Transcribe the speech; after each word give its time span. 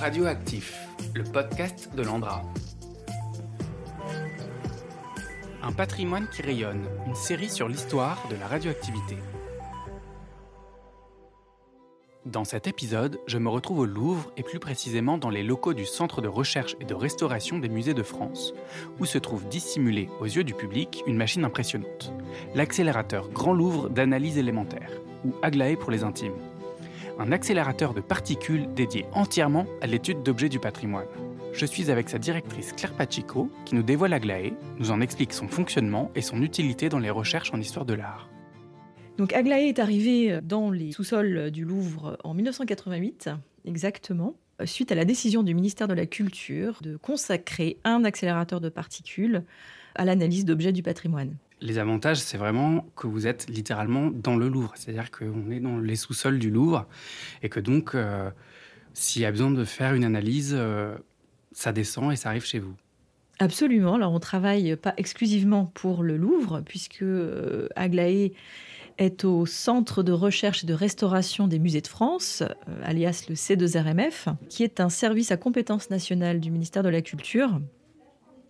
Radioactif, 0.00 0.78
le 1.12 1.24
podcast 1.24 1.90
de 1.96 2.02
l'Andra. 2.04 2.44
Un 5.60 5.72
patrimoine 5.72 6.28
qui 6.32 6.40
rayonne, 6.40 6.84
une 7.08 7.16
série 7.16 7.48
sur 7.48 7.66
l'histoire 7.66 8.24
de 8.30 8.36
la 8.36 8.46
radioactivité. 8.46 9.16
Dans 12.26 12.44
cet 12.44 12.68
épisode, 12.68 13.18
je 13.26 13.38
me 13.38 13.48
retrouve 13.48 13.80
au 13.80 13.86
Louvre 13.86 14.30
et 14.36 14.44
plus 14.44 14.60
précisément 14.60 15.18
dans 15.18 15.30
les 15.30 15.42
locaux 15.42 15.74
du 15.74 15.84
Centre 15.84 16.22
de 16.22 16.28
recherche 16.28 16.76
et 16.80 16.84
de 16.84 16.94
restauration 16.94 17.58
des 17.58 17.68
musées 17.68 17.94
de 17.94 18.04
France, 18.04 18.54
où 19.00 19.04
se 19.04 19.18
trouve 19.18 19.48
dissimulée 19.48 20.08
aux 20.20 20.26
yeux 20.26 20.44
du 20.44 20.54
public 20.54 21.02
une 21.08 21.16
machine 21.16 21.44
impressionnante, 21.44 22.12
l'accélérateur 22.54 23.30
Grand 23.30 23.52
Louvre 23.52 23.88
d'analyse 23.88 24.38
élémentaire, 24.38 24.92
ou 25.24 25.34
Aglaé 25.42 25.74
pour 25.74 25.90
les 25.90 26.04
intimes 26.04 26.38
un 27.18 27.32
accélérateur 27.32 27.94
de 27.94 28.00
particules 28.00 28.72
dédié 28.74 29.04
entièrement 29.12 29.66
à 29.80 29.86
l'étude 29.86 30.22
d'objets 30.22 30.48
du 30.48 30.60
patrimoine. 30.60 31.06
Je 31.52 31.66
suis 31.66 31.90
avec 31.90 32.08
sa 32.08 32.18
directrice 32.18 32.72
Claire 32.72 32.92
Pachico 32.92 33.50
qui 33.64 33.74
nous 33.74 33.82
dévoile 33.82 34.12
Aglaé, 34.12 34.54
nous 34.78 34.90
en 34.90 35.00
explique 35.00 35.32
son 35.32 35.48
fonctionnement 35.48 36.10
et 36.14 36.22
son 36.22 36.42
utilité 36.42 36.88
dans 36.88 37.00
les 37.00 37.10
recherches 37.10 37.52
en 37.52 37.60
histoire 37.60 37.84
de 37.84 37.94
l'art. 37.94 38.30
Donc 39.16 39.32
Aglaé 39.32 39.68
est 39.68 39.80
arrivé 39.80 40.38
dans 40.42 40.70
les 40.70 40.92
sous-sols 40.92 41.50
du 41.50 41.64
Louvre 41.64 42.16
en 42.22 42.34
1988, 42.34 43.30
exactement, 43.64 44.36
suite 44.64 44.92
à 44.92 44.94
la 44.94 45.04
décision 45.04 45.42
du 45.42 45.54
ministère 45.54 45.88
de 45.88 45.94
la 45.94 46.06
Culture 46.06 46.78
de 46.82 46.96
consacrer 46.96 47.78
un 47.82 48.04
accélérateur 48.04 48.60
de 48.60 48.68
particules 48.68 49.42
à 49.96 50.04
l'analyse 50.04 50.44
d'objets 50.44 50.72
du 50.72 50.84
patrimoine. 50.84 51.34
Les 51.60 51.78
avantages, 51.78 52.18
c'est 52.18 52.38
vraiment 52.38 52.86
que 52.94 53.06
vous 53.06 53.26
êtes 53.26 53.48
littéralement 53.48 54.10
dans 54.12 54.36
le 54.36 54.48
Louvre, 54.48 54.72
c'est-à-dire 54.76 55.10
qu'on 55.10 55.50
est 55.50 55.60
dans 55.60 55.78
les 55.78 55.96
sous-sols 55.96 56.38
du 56.38 56.50
Louvre 56.50 56.86
et 57.42 57.48
que 57.48 57.58
donc, 57.58 57.94
euh, 57.94 58.30
s'il 58.94 59.22
y 59.22 59.24
a 59.24 59.30
besoin 59.30 59.50
de 59.50 59.64
faire 59.64 59.94
une 59.94 60.04
analyse, 60.04 60.54
euh, 60.56 60.96
ça 61.52 61.72
descend 61.72 62.12
et 62.12 62.16
ça 62.16 62.28
arrive 62.28 62.44
chez 62.44 62.60
vous. 62.60 62.74
Absolument. 63.40 63.94
Alors, 63.94 64.12
on 64.12 64.20
travaille 64.20 64.76
pas 64.76 64.94
exclusivement 64.96 65.66
pour 65.66 66.02
le 66.02 66.16
Louvre, 66.16 66.62
puisque 66.64 67.02
euh, 67.02 67.68
Aglaé 67.74 68.34
est 68.98 69.24
au 69.24 69.46
Centre 69.46 70.02
de 70.02 70.12
recherche 70.12 70.64
et 70.64 70.66
de 70.66 70.74
restauration 70.74 71.48
des 71.48 71.58
musées 71.58 71.80
de 71.80 71.86
France, 71.86 72.42
alias 72.82 73.26
le 73.28 73.36
C2RMF, 73.36 74.34
qui 74.48 74.64
est 74.64 74.80
un 74.80 74.88
service 74.88 75.30
à 75.30 75.36
compétence 75.36 75.90
nationale 75.90 76.40
du 76.40 76.50
ministère 76.50 76.82
de 76.82 76.88
la 76.88 77.00
Culture 77.00 77.60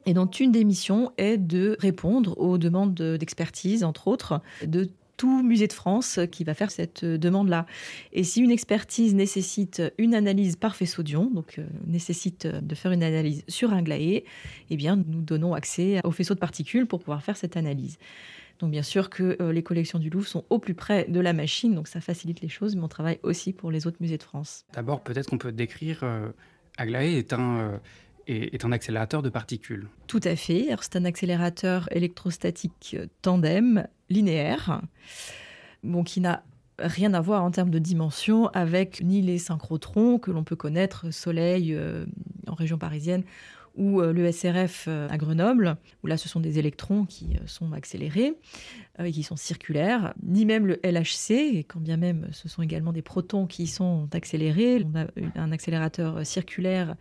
et 0.08 0.14
dont 0.14 0.26
une 0.26 0.52
des 0.52 0.64
missions 0.64 1.12
est 1.18 1.36
de 1.36 1.76
répondre 1.80 2.34
aux 2.38 2.56
demandes 2.56 2.94
d'expertise, 2.94 3.84
entre 3.84 4.08
autres, 4.08 4.40
de 4.66 4.88
tout 5.18 5.42
musée 5.42 5.66
de 5.66 5.72
France 5.74 6.18
qui 6.32 6.44
va 6.44 6.54
faire 6.54 6.70
cette 6.70 7.04
demande-là. 7.04 7.66
Et 8.14 8.24
si 8.24 8.40
une 8.40 8.50
expertise 8.50 9.14
nécessite 9.14 9.82
une 9.98 10.14
analyse 10.14 10.56
par 10.56 10.76
faisceau 10.76 11.02
d'ion, 11.02 11.28
donc 11.30 11.58
euh, 11.58 11.66
nécessite 11.86 12.46
de 12.46 12.74
faire 12.74 12.92
une 12.92 13.02
analyse 13.02 13.44
sur 13.48 13.74
un 13.74 13.82
glaé, 13.82 14.24
eh 14.70 14.76
bien 14.76 14.96
nous 14.96 15.20
donnons 15.20 15.52
accès 15.52 16.00
au 16.04 16.10
faisceau 16.10 16.32
de 16.32 16.38
particules 16.38 16.86
pour 16.86 17.00
pouvoir 17.00 17.22
faire 17.22 17.36
cette 17.36 17.58
analyse. 17.58 17.98
Donc 18.60 18.70
bien 18.70 18.82
sûr 18.82 19.10
que 19.10 19.36
euh, 19.42 19.52
les 19.52 19.62
collections 19.62 19.98
du 19.98 20.08
Louvre 20.08 20.26
sont 20.26 20.44
au 20.48 20.58
plus 20.58 20.74
près 20.74 21.04
de 21.04 21.20
la 21.20 21.34
machine, 21.34 21.74
donc 21.74 21.86
ça 21.86 22.00
facilite 22.00 22.40
les 22.40 22.48
choses, 22.48 22.76
mais 22.76 22.82
on 22.82 22.88
travaille 22.88 23.18
aussi 23.24 23.52
pour 23.52 23.70
les 23.70 23.86
autres 23.86 23.98
musées 24.00 24.16
de 24.16 24.22
France. 24.22 24.64
D'abord, 24.72 25.02
peut-être 25.02 25.28
qu'on 25.28 25.38
peut 25.38 25.52
décrire 25.52 26.00
euh, 26.02 26.30
Aglaé 26.78 27.18
est 27.18 27.34
un 27.34 27.80
est, 28.28 28.64
un 28.64 28.72
accélérateur 28.72 29.22
de 29.22 29.28
particules. 29.28 29.88
Tout 30.06 30.20
à 30.24 30.36
fait. 30.36 30.68
C'est 30.80 30.96
un 30.96 31.04
accélérateur 31.04 31.88
électrostatique 31.92 32.96
tandem 33.22 33.86
linéaire, 34.10 34.82
bon, 35.82 36.04
qui 36.04 36.20
n'a 36.20 36.44
rien 36.78 37.12
à 37.14 37.20
voir 37.20 37.42
en 37.42 37.50
termes 37.50 37.70
de 37.70 37.78
dimension 37.78 38.48
avec 38.48 39.02
ni 39.02 39.22
les 39.22 39.38
synchrotrons 39.38 40.18
que 40.18 40.30
l'on 40.30 40.44
peut 40.44 40.56
connaître, 40.56 41.10
Soleil 41.10 41.74
euh, 41.74 42.06
en 42.46 42.54
région 42.54 42.78
parisienne 42.78 43.24
ou 43.78 44.00
euh, 44.00 44.12
le 44.12 44.30
SRF 44.30 44.86
euh, 44.88 45.08
à 45.08 45.16
Grenoble, 45.16 45.76
où 46.02 46.08
là 46.08 46.16
ce 46.16 46.28
sont 46.28 46.40
des 46.40 46.58
électrons 46.58 47.06
qui 47.06 47.36
euh, 47.36 47.46
sont 47.46 47.72
accélérés 47.72 48.34
et 49.02 49.12
qui 49.12 49.22
sont 49.22 49.36
circulaires, 49.36 50.12
ni 50.24 50.44
même 50.44 50.66
le 50.66 50.80
LHC, 50.82 51.30
et 51.30 51.64
quand 51.64 51.78
bien 51.78 51.96
même 51.96 52.26
ce 52.32 52.48
sont 52.48 52.62
également 52.62 52.92
des 52.92 53.00
protons 53.00 53.46
qui 53.46 53.68
sont 53.68 54.08
accélérés. 54.12 54.84
On 54.84 54.98
a 54.98 55.06
un 55.40 55.52
accélérateur 55.52 56.26
circulaire 56.26 56.96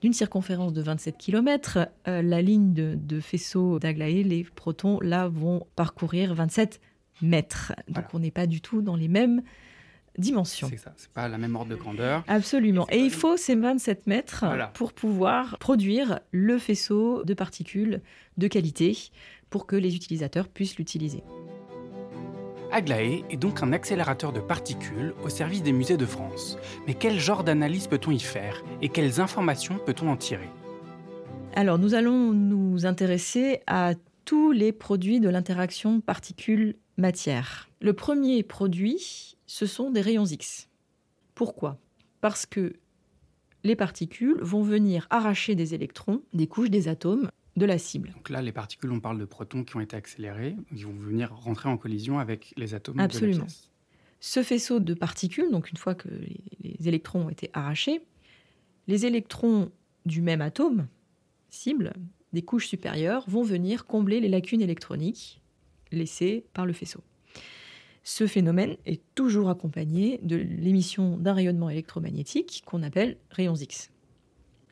d'une 0.00 0.12
circonférence 0.12 0.72
de 0.72 0.80
27 0.80 1.18
km. 1.18 1.88
la 2.06 2.40
ligne 2.42 2.72
de, 2.72 3.20
faisceau 3.20 3.80
d'Aglaé, 3.80 4.22
les 4.22 4.44
protons 4.44 5.00
là 5.00 5.26
vont 5.26 5.66
parcourir 5.74 6.36
27 6.36 6.80
mètres. 7.20 7.72
Donc 7.88 8.04
on 8.14 8.20
n'est 8.20 8.30
pas 8.30 8.46
du 8.46 8.60
tout 8.60 8.80
dans 8.80 8.94
les 8.94 9.08
mêmes 9.08 9.42
dimension. 10.18 10.68
C'est 10.70 10.78
ça, 10.78 10.92
c'est 10.96 11.10
pas 11.10 11.28
la 11.28 11.38
même 11.38 11.56
ordre 11.56 11.70
de 11.70 11.76
grandeur. 11.76 12.24
Absolument. 12.28 12.86
Et, 12.90 12.98
il 12.98 13.10
faut 13.10 13.36
ces 13.36 13.54
27 13.54 14.06
mètres 14.06 14.44
pour 14.74 14.92
pouvoir 14.92 15.58
produire 15.58 16.20
le 16.30 16.58
faisceau 16.58 17.24
de 17.24 17.34
particules 17.34 18.00
de 18.36 18.48
qualité 18.48 18.96
pour 19.50 19.66
que 19.66 19.76
les 19.76 19.96
utilisateurs 19.96 20.48
puissent 20.48 20.76
l'utiliser. 20.76 21.22
Aglaé 22.72 23.24
est 23.30 23.36
donc 23.36 23.62
un 23.62 23.72
accélérateur 23.72 24.32
de 24.32 24.38
particules 24.38 25.12
au 25.24 25.28
service 25.28 25.62
des 25.62 25.72
musées 25.72 25.96
de 25.96 26.06
France. 26.06 26.56
Mais 26.86 26.94
quel 26.94 27.18
genre 27.18 27.42
d'analyse 27.42 27.88
peut-on 27.88 28.12
y 28.12 28.20
faire 28.20 28.62
et 28.80 28.88
quelles 28.88 29.20
informations 29.20 29.78
peut-on 29.84 30.08
en 30.08 30.16
tirer? 30.16 30.48
Alors 31.54 31.78
nous 31.78 31.94
allons 31.94 32.32
nous 32.32 32.86
intéresser 32.86 33.60
à 33.66 33.94
tous 34.24 34.52
les 34.52 34.70
produits 34.70 35.18
de 35.18 35.28
l'interaction 35.28 36.00
particules-matière. 36.00 37.68
Le 37.80 37.92
premier 37.92 38.44
produit, 38.44 39.36
ce 39.50 39.66
sont 39.66 39.90
des 39.90 40.00
rayons 40.00 40.26
X. 40.26 40.68
Pourquoi? 41.34 41.76
Parce 42.20 42.46
que 42.46 42.74
les 43.64 43.74
particules 43.74 44.38
vont 44.40 44.62
venir 44.62 45.08
arracher 45.10 45.56
des 45.56 45.74
électrons 45.74 46.22
des 46.32 46.46
couches 46.46 46.70
des 46.70 46.86
atomes 46.86 47.28
de 47.56 47.66
la 47.66 47.76
cible. 47.76 48.12
Donc 48.14 48.30
là, 48.30 48.42
les 48.42 48.52
particules, 48.52 48.92
on 48.92 49.00
parle 49.00 49.18
de 49.18 49.24
protons 49.24 49.64
qui 49.64 49.76
ont 49.76 49.80
été 49.80 49.96
accélérés, 49.96 50.54
ils 50.70 50.86
vont 50.86 50.92
venir 50.92 51.34
rentrer 51.34 51.68
en 51.68 51.76
collision 51.76 52.20
avec 52.20 52.54
les 52.56 52.74
atomes 52.74 53.00
Absolument. 53.00 53.38
de 53.38 53.38
la 53.40 53.46
pièce. 53.46 53.70
Ce 54.20 54.44
faisceau 54.44 54.78
de 54.78 54.94
particules, 54.94 55.50
donc 55.50 55.72
une 55.72 55.78
fois 55.78 55.96
que 55.96 56.08
les, 56.08 56.88
électrons 56.88 57.24
ont 57.24 57.28
été 57.28 57.50
arrachés, 57.52 58.02
les 58.86 59.04
électrons 59.04 59.72
du 60.06 60.22
même 60.22 60.42
atome, 60.42 60.86
cible, 61.48 61.94
des 62.32 62.42
couches 62.42 62.68
supérieures, 62.68 63.28
vont 63.28 63.42
venir 63.42 63.86
combler 63.86 64.20
les 64.20 64.28
lacunes 64.28 64.62
électroniques 64.62 65.42
laissées 65.90 66.44
par 66.54 66.66
le 66.66 66.72
faisceau. 66.72 67.02
Ce 68.02 68.26
phénomène 68.26 68.76
est 68.86 69.02
toujours 69.14 69.50
accompagné 69.50 70.18
de 70.22 70.36
l'émission 70.36 71.16
d'un 71.18 71.34
rayonnement 71.34 71.70
électromagnétique 71.70 72.62
qu'on 72.64 72.82
appelle 72.82 73.16
rayons 73.30 73.54
X. 73.54 73.90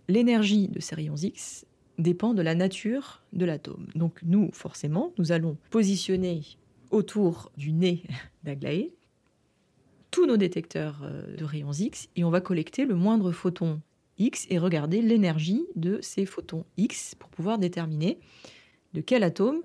L'énergie 0.09 0.69
de 0.69 0.81
ces 0.81 0.95
rayons 0.95 1.17
X 1.17 1.67
dépend 1.99 2.33
de 2.33 2.43
la 2.43 2.55
nature 2.55 3.23
de 3.33 3.45
l'atome. 3.45 3.89
Donc 3.95 4.21
nous, 4.23 4.51
forcément, 4.53 5.13
nous 5.19 5.33
allons 5.33 5.59
positionner 5.71 6.43
autour 6.91 7.53
du 7.57 7.73
nez 7.73 8.03
d'Aglaé 8.45 8.95
tous 10.11 10.27
nos 10.27 10.39
détecteurs 10.39 11.03
euh, 11.03 11.37
de 11.37 11.45
rayons 11.45 11.73
X 11.73 12.09
et 12.17 12.25
on 12.25 12.31
va 12.31 12.41
collecter 12.41 12.87
le 12.87 12.95
moindre 12.95 13.31
photon 13.31 13.81
X 14.19 14.47
et 14.51 14.59
regarder 14.59 15.03
l'énergie 15.03 15.67
de 15.77 15.99
ces 16.01 16.25
photons 16.27 16.65
X 16.77 17.15
pour 17.15 17.29
pouvoir 17.29 17.59
déterminer 17.59 18.19
de 18.95 19.01
quel 19.01 19.23
atome 19.23 19.63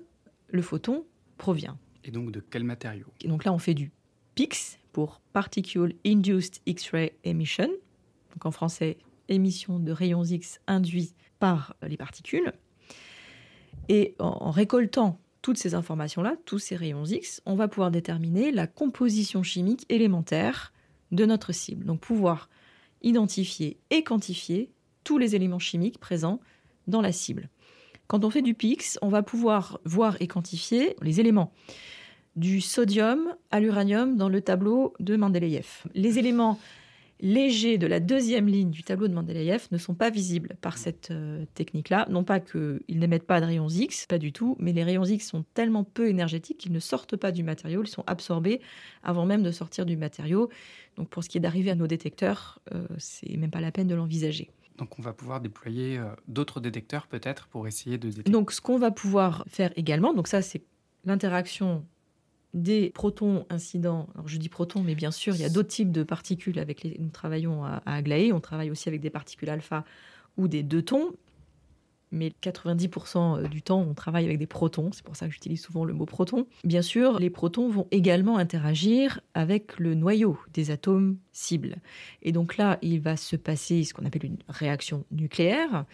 le 0.50 0.62
photon 0.62 1.04
provient. 1.38 1.78
Et 2.04 2.10
donc 2.10 2.30
de 2.30 2.40
quel 2.40 2.64
matériau 2.64 3.06
Donc 3.24 3.44
là, 3.44 3.52
on 3.52 3.58
fait 3.58 3.74
du 3.74 3.90
PIX 4.34 4.78
pour 4.92 5.20
Particle 5.32 5.94
Induced 6.06 6.60
X-ray 6.66 7.12
Emission, 7.24 7.68
donc 8.32 8.46
en 8.46 8.50
français, 8.50 8.98
émission 9.28 9.78
de 9.78 9.90
rayons 9.90 10.24
X 10.24 10.60
induits 10.66 11.14
par 11.38 11.74
les 11.82 11.96
particules. 11.96 12.52
Et 13.88 14.14
en 14.18 14.50
récoltant 14.50 15.18
toutes 15.42 15.58
ces 15.58 15.74
informations-là, 15.74 16.36
tous 16.46 16.58
ces 16.58 16.76
rayons 16.76 17.04
X, 17.04 17.42
on 17.44 17.54
va 17.54 17.68
pouvoir 17.68 17.90
déterminer 17.90 18.50
la 18.50 18.66
composition 18.66 19.42
chimique 19.42 19.84
élémentaire 19.88 20.72
de 21.12 21.26
notre 21.26 21.52
cible. 21.52 21.84
Donc 21.84 22.00
pouvoir 22.00 22.48
identifier 23.02 23.78
et 23.90 24.02
quantifier 24.02 24.70
tous 25.04 25.18
les 25.18 25.34
éléments 25.36 25.58
chimiques 25.58 25.98
présents 25.98 26.40
dans 26.86 27.02
la 27.02 27.12
cible. 27.12 27.50
Quand 28.06 28.24
on 28.24 28.30
fait 28.30 28.42
du 28.42 28.54
PIX, 28.54 28.98
on 29.02 29.08
va 29.08 29.22
pouvoir 29.22 29.80
voir 29.84 30.16
et 30.20 30.26
quantifier 30.26 30.96
les 31.02 31.20
éléments 31.20 31.52
du 32.36 32.60
sodium 32.60 33.34
à 33.50 33.60
l'uranium 33.60 34.16
dans 34.16 34.28
le 34.28 34.40
tableau 34.40 34.92
de 35.00 35.16
Mendeleïev. 35.16 35.84
Les 35.94 36.18
éléments 36.18 36.58
légers 37.20 37.78
de 37.78 37.86
la 37.86 38.00
deuxième 38.00 38.48
ligne 38.48 38.70
du 38.70 38.82
tableau 38.82 39.08
de 39.08 39.14
Mendeleïev 39.14 39.68
ne 39.70 39.78
sont 39.78 39.94
pas 39.94 40.10
visibles 40.10 40.56
par 40.60 40.76
cette 40.78 41.10
euh, 41.10 41.44
technique-là. 41.54 42.06
Non 42.10 42.24
pas 42.24 42.40
qu'ils 42.40 42.80
n'émettent 42.88 43.26
pas 43.26 43.40
de 43.40 43.46
rayons 43.46 43.68
X, 43.68 44.06
pas 44.06 44.18
du 44.18 44.32
tout, 44.32 44.56
mais 44.58 44.72
les 44.72 44.82
rayons 44.82 45.04
X 45.04 45.28
sont 45.28 45.44
tellement 45.54 45.84
peu 45.84 46.08
énergétiques 46.08 46.58
qu'ils 46.58 46.72
ne 46.72 46.80
sortent 46.80 47.16
pas 47.16 47.30
du 47.30 47.42
matériau, 47.42 47.82
ils 47.82 47.88
sont 47.88 48.04
absorbés 48.06 48.60
avant 49.02 49.26
même 49.26 49.42
de 49.42 49.52
sortir 49.52 49.86
du 49.86 49.96
matériau. 49.96 50.50
Donc 50.96 51.08
pour 51.08 51.22
ce 51.22 51.28
qui 51.28 51.38
est 51.38 51.40
d'arriver 51.40 51.70
à 51.70 51.76
nos 51.76 51.86
détecteurs, 51.86 52.60
euh, 52.74 52.86
c'est 52.98 53.36
même 53.36 53.50
pas 53.50 53.60
la 53.60 53.72
peine 53.72 53.88
de 53.88 53.94
l'envisager. 53.94 54.50
Donc 54.78 54.98
on 54.98 55.02
va 55.02 55.12
pouvoir 55.12 55.40
déployer 55.40 55.98
euh, 55.98 56.06
d'autres 56.26 56.60
détecteurs 56.60 57.06
peut-être 57.06 57.46
pour 57.48 57.68
essayer 57.68 57.98
de 57.98 58.08
détecter. 58.08 58.30
Donc 58.30 58.52
ce 58.52 58.60
qu'on 58.60 58.78
va 58.78 58.90
pouvoir 58.90 59.44
faire 59.48 59.72
également, 59.76 60.12
donc 60.12 60.26
ça 60.28 60.42
c'est 60.42 60.62
l'interaction 61.04 61.84
des 62.54 62.90
protons 62.90 63.46
incidents. 63.50 64.08
Alors 64.14 64.28
je 64.28 64.38
dis 64.38 64.48
protons, 64.48 64.82
mais 64.82 64.94
bien 64.94 65.10
sûr, 65.10 65.34
il 65.34 65.40
y 65.40 65.44
a 65.44 65.48
d'autres 65.48 65.68
types 65.68 65.92
de 65.92 66.02
particules 66.02 66.58
avec 66.58 66.82
lesquelles 66.82 67.02
nous 67.02 67.10
travaillons 67.10 67.64
à, 67.64 67.82
Aglaé. 67.84 68.32
On 68.32 68.40
travaille 68.40 68.70
aussi 68.70 68.88
avec 68.88 69.00
des 69.00 69.10
particules 69.10 69.50
alpha 69.50 69.84
ou 70.36 70.48
des 70.48 70.62
deutons. 70.62 71.12
Mais 72.14 72.32
90% 72.42 73.48
du 73.48 73.60
temps, 73.60 73.80
on 73.80 73.92
travaille 73.92 74.24
avec 74.24 74.38
des 74.38 74.46
protons. 74.46 74.90
C'est 74.92 75.04
pour 75.04 75.16
ça 75.16 75.26
que 75.26 75.32
j'utilise 75.32 75.60
souvent 75.60 75.84
le 75.84 75.92
mot 75.92 76.06
proton. 76.06 76.46
Bien 76.62 76.82
sûr, 76.82 77.18
les 77.18 77.30
protons 77.30 77.68
vont 77.68 77.88
également 77.90 78.38
interagir 78.38 79.20
avec 79.34 79.78
le 79.78 79.94
noyau 79.94 80.38
des 80.52 80.70
atomes 80.70 81.18
cibles. 81.32 81.76
Et 82.22 82.32
donc 82.32 82.56
là, 82.56 82.78
il 82.82 83.00
va 83.00 83.16
se 83.16 83.36
passer 83.36 83.82
ce 83.84 83.92
qu'on 83.92 84.06
appelle 84.06 84.26
une 84.26 84.38
réaction 84.48 85.04
nucléaire. 85.10 85.84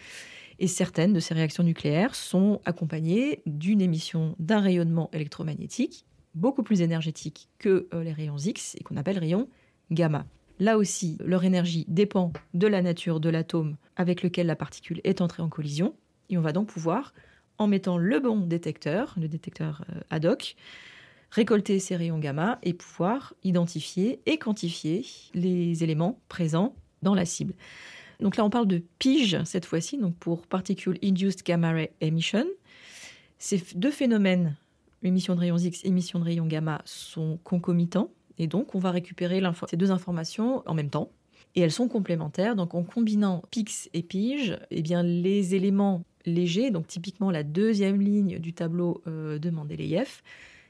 Et 0.59 0.67
certaines 0.67 1.13
de 1.13 1.19
ces 1.19 1.33
réactions 1.33 1.63
nucléaires 1.63 2.13
sont 2.13 2.61
accompagnées 2.65 3.41
d'une 3.47 3.81
émission 3.81 4.35
d'un 4.37 4.59
rayonnement 4.59 5.09
électromagnétique 5.11 6.05
beaucoup 6.35 6.63
plus 6.63 6.81
énergétique 6.81 7.49
que 7.59 7.87
euh, 7.93 8.03
les 8.03 8.13
rayons 8.13 8.37
X 8.37 8.75
et 8.79 8.83
qu'on 8.83 8.97
appelle 8.97 9.17
rayons 9.17 9.47
gamma. 9.91 10.25
Là 10.59 10.77
aussi, 10.77 11.17
leur 11.25 11.43
énergie 11.43 11.85
dépend 11.87 12.31
de 12.53 12.67
la 12.67 12.81
nature 12.81 13.19
de 13.19 13.29
l'atome 13.29 13.77
avec 13.95 14.21
lequel 14.21 14.47
la 14.47 14.55
particule 14.55 15.01
est 15.03 15.21
entrée 15.21 15.41
en 15.41 15.49
collision. 15.49 15.95
Et 16.31 16.37
on 16.37 16.41
va 16.41 16.53
donc 16.53 16.67
pouvoir, 16.67 17.13
en 17.57 17.67
mettant 17.67 17.97
le 17.97 18.19
bon 18.19 18.39
détecteur, 18.39 19.13
le 19.19 19.27
détecteur 19.27 19.83
euh, 19.89 19.99
ad 20.09 20.25
hoc, 20.25 20.55
récolter 21.29 21.79
ces 21.79 21.95
rayons 21.95 22.19
gamma 22.19 22.57
et 22.63 22.73
pouvoir 22.73 23.33
identifier 23.43 24.19
et 24.25 24.37
quantifier 24.37 25.05
les 25.33 25.83
éléments 25.83 26.19
présents 26.29 26.73
dans 27.01 27.13
la 27.13 27.25
cible. 27.25 27.53
Donc 28.19 28.37
là, 28.37 28.45
on 28.45 28.49
parle 28.49 28.67
de 28.67 28.81
PIGE 28.99 29.43
cette 29.45 29.65
fois-ci, 29.65 29.97
donc 29.97 30.15
pour 30.15 30.47
Particle 30.47 30.97
Induced 31.03 31.43
Gamma 31.43 31.71
Ray 31.71 31.89
Emission. 32.01 32.45
Ces 33.39 33.63
deux 33.75 33.91
phénomènes, 33.91 34.55
émission 35.03 35.35
de 35.35 35.39
rayons 35.39 35.57
X, 35.57 35.83
émission 35.83 36.19
de 36.19 36.25
rayons 36.25 36.45
gamma, 36.45 36.81
sont 36.85 37.39
concomitants. 37.43 38.11
Et 38.37 38.47
donc, 38.47 38.75
on 38.75 38.79
va 38.79 38.91
récupérer 38.91 39.41
ces 39.67 39.77
deux 39.77 39.91
informations 39.91 40.63
en 40.67 40.73
même 40.73 40.89
temps. 40.89 41.11
Et 41.55 41.61
elles 41.61 41.71
sont 41.71 41.87
complémentaires. 41.87 42.55
Donc, 42.55 42.75
en 42.75 42.83
combinant 42.83 43.41
PIX 43.49 43.89
et 43.93 44.03
PIGE, 44.03 44.59
eh 44.69 44.81
bien, 44.81 45.03
les 45.03 45.55
éléments 45.55 46.03
légers, 46.25 46.71
donc 46.71 46.87
typiquement 46.87 47.31
la 47.31 47.43
deuxième 47.43 48.01
ligne 48.01 48.39
du 48.39 48.53
tableau 48.53 49.01
euh, 49.07 49.39
de 49.39 49.49
Mendeleïev, 49.49 50.21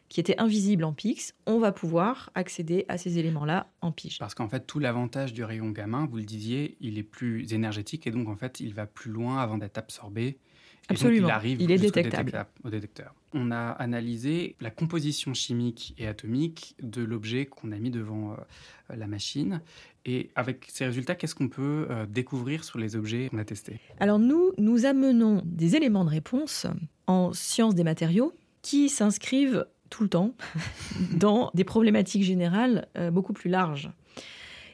qui 0.09 0.19
était 0.19 0.38
invisible 0.39 0.83
en 0.83 0.92
pix, 0.92 1.33
on 1.45 1.57
va 1.57 1.71
pouvoir 1.71 2.31
accéder 2.36 2.83
à 2.89 2.98
ces 2.98 3.18
éléments-là 3.18 3.71
en 3.80 3.94
pige. 3.94 4.19
Parce 4.19 4.36
qu'en 4.36 4.50
fait, 4.50 4.68
tout 4.68 4.80
l'avantage 4.80 5.31
du 5.31 5.44
rayon 5.44 5.69
gamma, 5.69 6.06
vous 6.09 6.18
le 6.18 6.25
disiez, 6.25 6.75
il 6.81 6.98
est 6.98 7.03
plus 7.03 7.53
énergétique 7.53 8.07
et 8.07 8.12
donc 8.12 8.27
en 8.27 8.36
fait, 8.36 8.59
il 8.59 8.74
va 8.74 8.86
plus 8.86 9.09
loin 9.09 9.38
avant 9.38 9.57
d'être 9.57 9.77
absorbé. 9.77 10.38
Absolument. 10.89 11.27
il 11.27 11.31
arrive 11.31 11.61
il 11.61 11.71
est 11.71 11.77
détectable. 11.77 12.45
au 12.63 12.69
détecteur. 12.69 13.13
On 13.33 13.51
a 13.51 13.69
analysé 13.71 14.55
la 14.59 14.71
composition 14.71 15.33
chimique 15.33 15.93
et 15.97 16.07
atomique 16.07 16.75
de 16.81 17.01
l'objet 17.01 17.45
qu'on 17.45 17.71
a 17.71 17.77
mis 17.77 17.91
devant 17.91 18.31
euh, 18.31 18.95
la 18.95 19.07
machine. 19.07 19.61
Et 20.05 20.31
avec 20.35 20.67
ces 20.69 20.85
résultats, 20.85 21.15
qu'est-ce 21.15 21.35
qu'on 21.35 21.47
peut 21.47 21.87
euh, 21.89 22.05
découvrir 22.07 22.63
sur 22.63 22.79
les 22.79 22.95
objets 22.95 23.29
qu'on 23.29 23.37
a 23.37 23.45
testés? 23.45 23.79
Alors 23.99 24.19
nous, 24.19 24.51
nous 24.57 24.85
amenons 24.85 25.41
des 25.45 25.75
éléments 25.75 26.03
de 26.03 26.09
réponse 26.09 26.67
en 27.07 27.31
sciences 27.33 27.75
des 27.75 27.83
matériaux 27.83 28.33
qui 28.61 28.89
s'inscrivent 28.89 29.65
tout 29.89 30.03
le 30.03 30.09
temps 30.09 30.33
dans 31.13 31.51
des 31.53 31.63
problématiques 31.63 32.23
générales 32.23 32.87
euh, 32.97 33.11
beaucoup 33.11 33.33
plus 33.33 33.49
larges. 33.49 33.91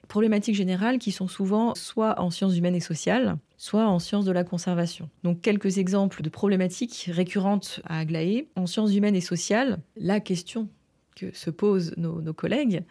Problématiques 0.08 0.56
générales 0.56 1.00
qui 1.00 1.12
sont 1.12 1.28
souvent 1.28 1.76
soit 1.76 2.22
en 2.22 2.32
sciences 2.32 2.58
humaines 2.58 2.76
et 2.76 2.80
sociales, 2.80 3.38
soit 3.58 3.88
en 3.88 4.00
sciences 4.00 4.26
de 4.26 4.32
la 4.32 4.44
conservation. 4.44 5.10
Donc 5.24 5.42
quelques 5.42 5.80
exemples 5.80 6.22
de 6.22 6.30
problématiques 6.30 7.10
récurrentes 7.12 7.82
à 7.86 8.00
Aglaé. 8.00 8.48
En 8.56 8.68
sciences 8.68 8.94
humaines 8.96 9.16
et 9.16 9.22
sociales, 9.22 9.80
la 9.96 10.20
question 10.20 10.70
que 11.16 11.36
se 11.36 11.50
posent 11.50 11.94
nos, 11.98 12.22
nos 12.22 12.34
collègues, 12.34 12.84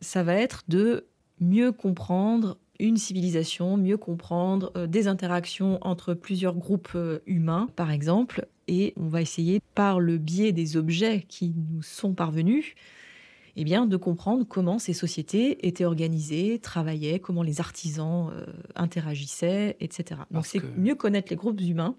ça 0.00 0.22
va 0.22 0.34
être 0.34 0.62
de 0.68 1.06
mieux 1.40 1.72
comprendre 1.72 2.58
une 2.78 2.96
civilisation, 2.96 3.76
mieux 3.76 3.96
comprendre 3.96 4.72
euh, 4.76 4.86
des 4.86 5.06
interactions 5.08 5.78
entre 5.82 6.14
plusieurs 6.14 6.56
groupes 6.56 6.92
euh, 6.94 7.20
humains, 7.26 7.68
par 7.76 7.90
exemple, 7.90 8.46
et 8.68 8.92
on 8.96 9.08
va 9.08 9.22
essayer, 9.22 9.60
par 9.74 10.00
le 10.00 10.18
biais 10.18 10.52
des 10.52 10.76
objets 10.76 11.24
qui 11.28 11.54
nous 11.70 11.82
sont 11.82 12.12
parvenus, 12.12 12.74
eh 13.56 13.64
bien, 13.64 13.86
de 13.86 13.96
comprendre 13.96 14.44
comment 14.48 14.78
ces 14.78 14.92
sociétés 14.92 15.66
étaient 15.66 15.84
organisées, 15.84 16.58
travaillaient, 16.58 17.18
comment 17.18 17.42
les 17.42 17.60
artisans 17.60 18.30
euh, 18.32 18.46
interagissaient, 18.74 19.76
etc. 19.80 20.22
Donc, 20.30 20.46
c'est 20.46 20.62
mieux 20.76 20.94
connaître 20.94 21.28
les 21.30 21.36
groupes 21.36 21.60
humains. 21.60 21.96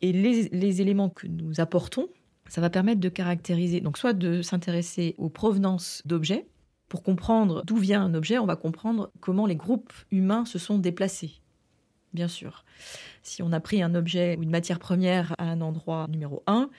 Et 0.00 0.12
les, 0.12 0.48
les, 0.48 0.80
éléments 0.82 1.08
que 1.08 1.26
nous 1.26 1.60
apportons, 1.60 2.08
ça 2.48 2.60
va 2.60 2.68
permettre 2.68 3.00
de 3.00 3.08
caractériser, 3.08 3.80
donc 3.80 3.96
soit 3.96 4.12
de 4.12 4.42
s'intéresser 4.42 5.14
aux 5.18 5.28
provenances 5.30 6.02
d'objets, 6.04 6.46
pour 6.88 7.02
comprendre 7.02 7.62
d'où 7.64 7.76
vient 7.76 8.04
un 8.04 8.14
objet, 8.14 8.38
on 8.38 8.46
va 8.46 8.56
comprendre 8.56 9.10
comment 9.20 9.46
les 9.46 9.56
groupes 9.56 9.92
humains 10.10 10.44
se 10.44 10.58
sont 10.58 10.78
déplacés. 10.78 11.40
Bien 12.12 12.28
sûr. 12.28 12.64
Si 13.22 13.42
on 13.42 13.52
a 13.52 13.60
pris 13.60 13.82
un 13.82 13.94
objet 13.94 14.36
ou 14.38 14.42
une 14.42 14.50
matière 14.50 14.78
première 14.78 15.34
à 15.38 15.44
un 15.44 15.60
endroit 15.60 16.06
numéro 16.08 16.44
1 16.46 16.70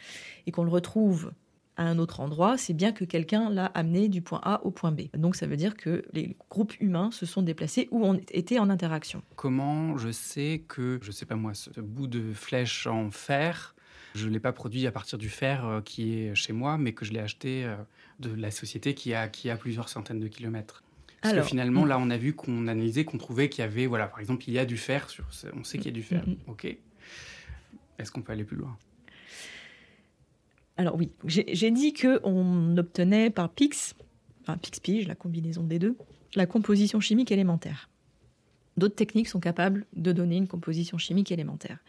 et 0.48 0.52
qu'on 0.52 0.64
le 0.64 0.70
retrouve 0.70 1.34
à 1.78 1.84
un 1.84 2.00
autre 2.00 2.20
endroit, 2.20 2.58
c'est 2.58 2.74
bien 2.74 2.92
que 2.92 3.06
quelqu'un 3.06 3.50
l'a 3.50 3.66
amené 3.68 4.08
du 4.08 4.22
point 4.22 4.40
A 4.44 4.66
au 4.66 4.72
point 4.72 4.92
B. 4.92 5.02
Donc 5.18 5.36
ça 5.36 5.48
veut 5.48 5.58
dire 5.58 5.76
que 5.76 6.04
les 6.14 6.36
groupes 6.50 6.74
humains 6.80 7.12
se 7.12 7.26
sont 7.26 7.42
déplacés 7.42 7.88
ou 7.92 8.06
ont 8.06 8.20
été 8.32 8.60
en 8.60 8.70
interaction. 8.70 9.22
Comment 9.36 9.98
je 9.98 10.12
sais 10.12 10.64
que, 10.68 11.00
je 11.02 11.12
sais 11.12 11.26
pas 11.26 11.36
moi, 11.36 11.54
ce 11.54 11.82
bout 11.82 12.08
de 12.08 12.34
flèche 12.34 12.88
en 12.88 13.12
fer, 13.12 13.76
je 14.16 14.28
ne 14.28 14.34
l'ai 14.34 14.40
pas 14.40 14.54
produit 14.54 14.88
à 14.88 14.92
partir 14.92 15.18
du 15.18 15.30
fer 15.30 15.66
euh, 15.66 15.82
qui 15.82 16.20
est 16.20 16.36
chez 16.36 16.54
moi, 16.54 16.78
mais 16.78 16.94
que 16.94 17.04
je 17.04 17.12
l'ai 17.12 17.20
acheté 17.20 17.66
euh, 17.66 17.76
de 18.20 18.34
la 18.34 18.52
société 18.52 18.94
qui 18.94 19.14
a, 19.14 19.28
qui 19.28 19.50
a 19.50 19.58
plusieurs 19.58 19.90
centaines 19.90 20.20
de 20.20 20.28
kilomètres? 20.28 20.84
Parce 21.22 21.36
que 21.36 21.42
finalement, 21.44 21.86
là, 21.86 21.98
on 22.00 22.12
a 22.12 22.18
vu 22.18 22.34
qu'on 22.34 22.68
analysait, 22.68 23.04
qu'on 23.04 23.18
trouvait 23.18 23.50
qu'il 23.50 23.64
y 23.64 23.68
avait, 23.68 23.88
voilà, 23.88 24.08
par 24.08 24.20
exemple, 24.20 24.44
il 24.48 24.54
y 24.54 24.60
a 24.60 24.66
du 24.66 24.78
fer, 24.78 25.10
sur, 25.10 25.26
on 25.54 25.64
sait 25.64 25.78
qu'il 25.80 25.88
y 25.88 25.90
a 25.90 25.94
du 25.94 26.04
fer. 26.04 26.24
Mm, 26.28 26.32
mm, 26.32 26.38
ok. 26.48 26.78
Est-ce 27.98 28.12
qu'on 28.12 28.22
peut 28.22 28.32
aller 28.32 28.44
plus 28.44 28.58
loin? 28.58 28.78
Alors 30.78 30.96
oui, 30.96 31.12
j'ai 31.26 31.72
dit 31.72 31.94
qu'on 31.94 32.78
obtenait 32.78 33.30
par 33.30 33.50
PIX, 33.50 33.96
enfin 34.42 34.58
PIX-PIGE, 34.58 35.08
la 35.08 35.16
combinaison 35.16 35.64
des 35.64 35.80
deux, 35.80 35.96
la 36.36 36.46
composition 36.46 37.00
chimique 37.00 37.32
élémentaire. 37.32 37.90
D'autres 38.78 38.96
techniques 38.96 39.30
sont 39.30 39.40
capables 39.40 39.86
de 39.96 40.12
donner 40.12 40.36
une 40.36 40.48
composition 40.48 40.98
chimique 40.98 41.32
élémentaire. 41.32 41.80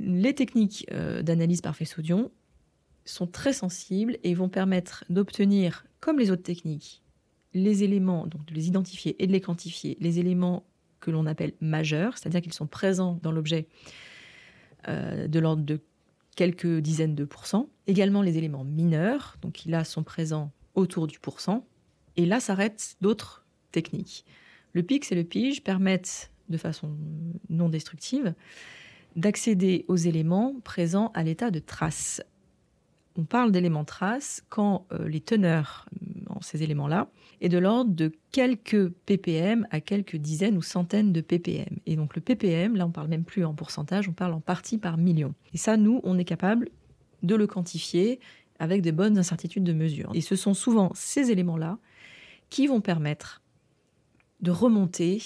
Les 0.00 0.34
techniques 0.34 0.86
euh, 0.92 1.22
d'analyse 1.22 1.60
par 1.60 1.76
faisceau 1.76 2.02
d'ion 2.02 2.32
sont 3.04 3.26
très 3.26 3.52
sensibles 3.52 4.18
et 4.24 4.34
vont 4.34 4.48
permettre 4.48 5.04
d'obtenir, 5.08 5.84
comme 6.00 6.18
les 6.18 6.30
autres 6.30 6.42
techniques, 6.42 7.02
les 7.54 7.84
éléments, 7.84 8.26
donc 8.26 8.44
de 8.46 8.54
les 8.54 8.66
identifier 8.66 9.22
et 9.22 9.26
de 9.26 9.32
les 9.32 9.40
quantifier, 9.40 9.96
les 10.00 10.18
éléments 10.18 10.64
que 11.00 11.10
l'on 11.10 11.26
appelle 11.26 11.52
majeurs, 11.60 12.18
c'est-à-dire 12.18 12.40
qu'ils 12.40 12.52
sont 12.52 12.66
présents 12.66 13.18
dans 13.22 13.32
l'objet 13.32 13.68
euh, 14.88 15.28
de 15.28 15.38
l'ordre 15.38 15.62
de 15.62 15.80
quelques 16.36 16.78
dizaines 16.78 17.14
de 17.14 17.24
pourcents. 17.24 17.68
Également 17.86 18.22
les 18.22 18.38
éléments 18.38 18.64
mineurs, 18.64 19.36
donc 19.42 19.52
qui 19.52 19.68
là 19.68 19.84
sont 19.84 20.02
présents 20.02 20.52
autour 20.74 21.06
du 21.06 21.18
pourcent. 21.18 21.66
Et 22.16 22.26
là 22.26 22.40
s'arrêtent 22.40 22.96
d'autres 23.00 23.44
techniques. 23.72 24.24
Le 24.72 24.82
PIX 24.82 25.12
et 25.12 25.14
le 25.14 25.24
PIGE 25.24 25.62
permettent, 25.62 26.30
de 26.48 26.56
façon 26.56 26.96
non 27.48 27.68
destructive, 27.68 28.34
d'accéder 29.16 29.84
aux 29.88 29.96
éléments 29.96 30.54
présents 30.62 31.10
à 31.14 31.22
l'état 31.22 31.50
de 31.50 31.58
trace 31.58 32.22
on 33.16 33.24
parle 33.24 33.52
d'éléments 33.52 33.84
traces 33.84 34.42
quand 34.48 34.86
euh, 34.92 35.08
les 35.08 35.20
teneurs 35.20 35.86
ces 36.40 36.62
éléments-là 36.62 37.08
est 37.40 37.48
de 37.48 37.58
l'ordre 37.58 37.92
de 37.92 38.12
quelques 38.32 38.88
ppm 39.06 39.66
à 39.70 39.80
quelques 39.80 40.16
dizaines 40.16 40.56
ou 40.56 40.62
centaines 40.62 41.12
de 41.12 41.20
ppm. 41.20 41.78
Et 41.86 41.96
donc 41.96 42.14
le 42.14 42.20
ppm, 42.20 42.76
là 42.76 42.86
on 42.86 42.90
parle 42.90 43.08
même 43.08 43.24
plus 43.24 43.44
en 43.44 43.54
pourcentage, 43.54 44.08
on 44.08 44.12
parle 44.12 44.34
en 44.34 44.40
partie 44.40 44.78
par 44.78 44.96
million. 44.96 45.34
Et 45.52 45.58
ça, 45.58 45.76
nous, 45.76 46.00
on 46.04 46.18
est 46.18 46.24
capable 46.24 46.68
de 47.22 47.34
le 47.34 47.46
quantifier 47.46 48.20
avec 48.58 48.82
de 48.82 48.90
bonnes 48.90 49.18
incertitudes 49.18 49.64
de 49.64 49.72
mesure. 49.72 50.10
Et 50.14 50.20
ce 50.20 50.36
sont 50.36 50.54
souvent 50.54 50.92
ces 50.94 51.30
éléments-là 51.30 51.78
qui 52.50 52.66
vont 52.66 52.80
permettre 52.80 53.42
de 54.40 54.50
remonter 54.50 55.22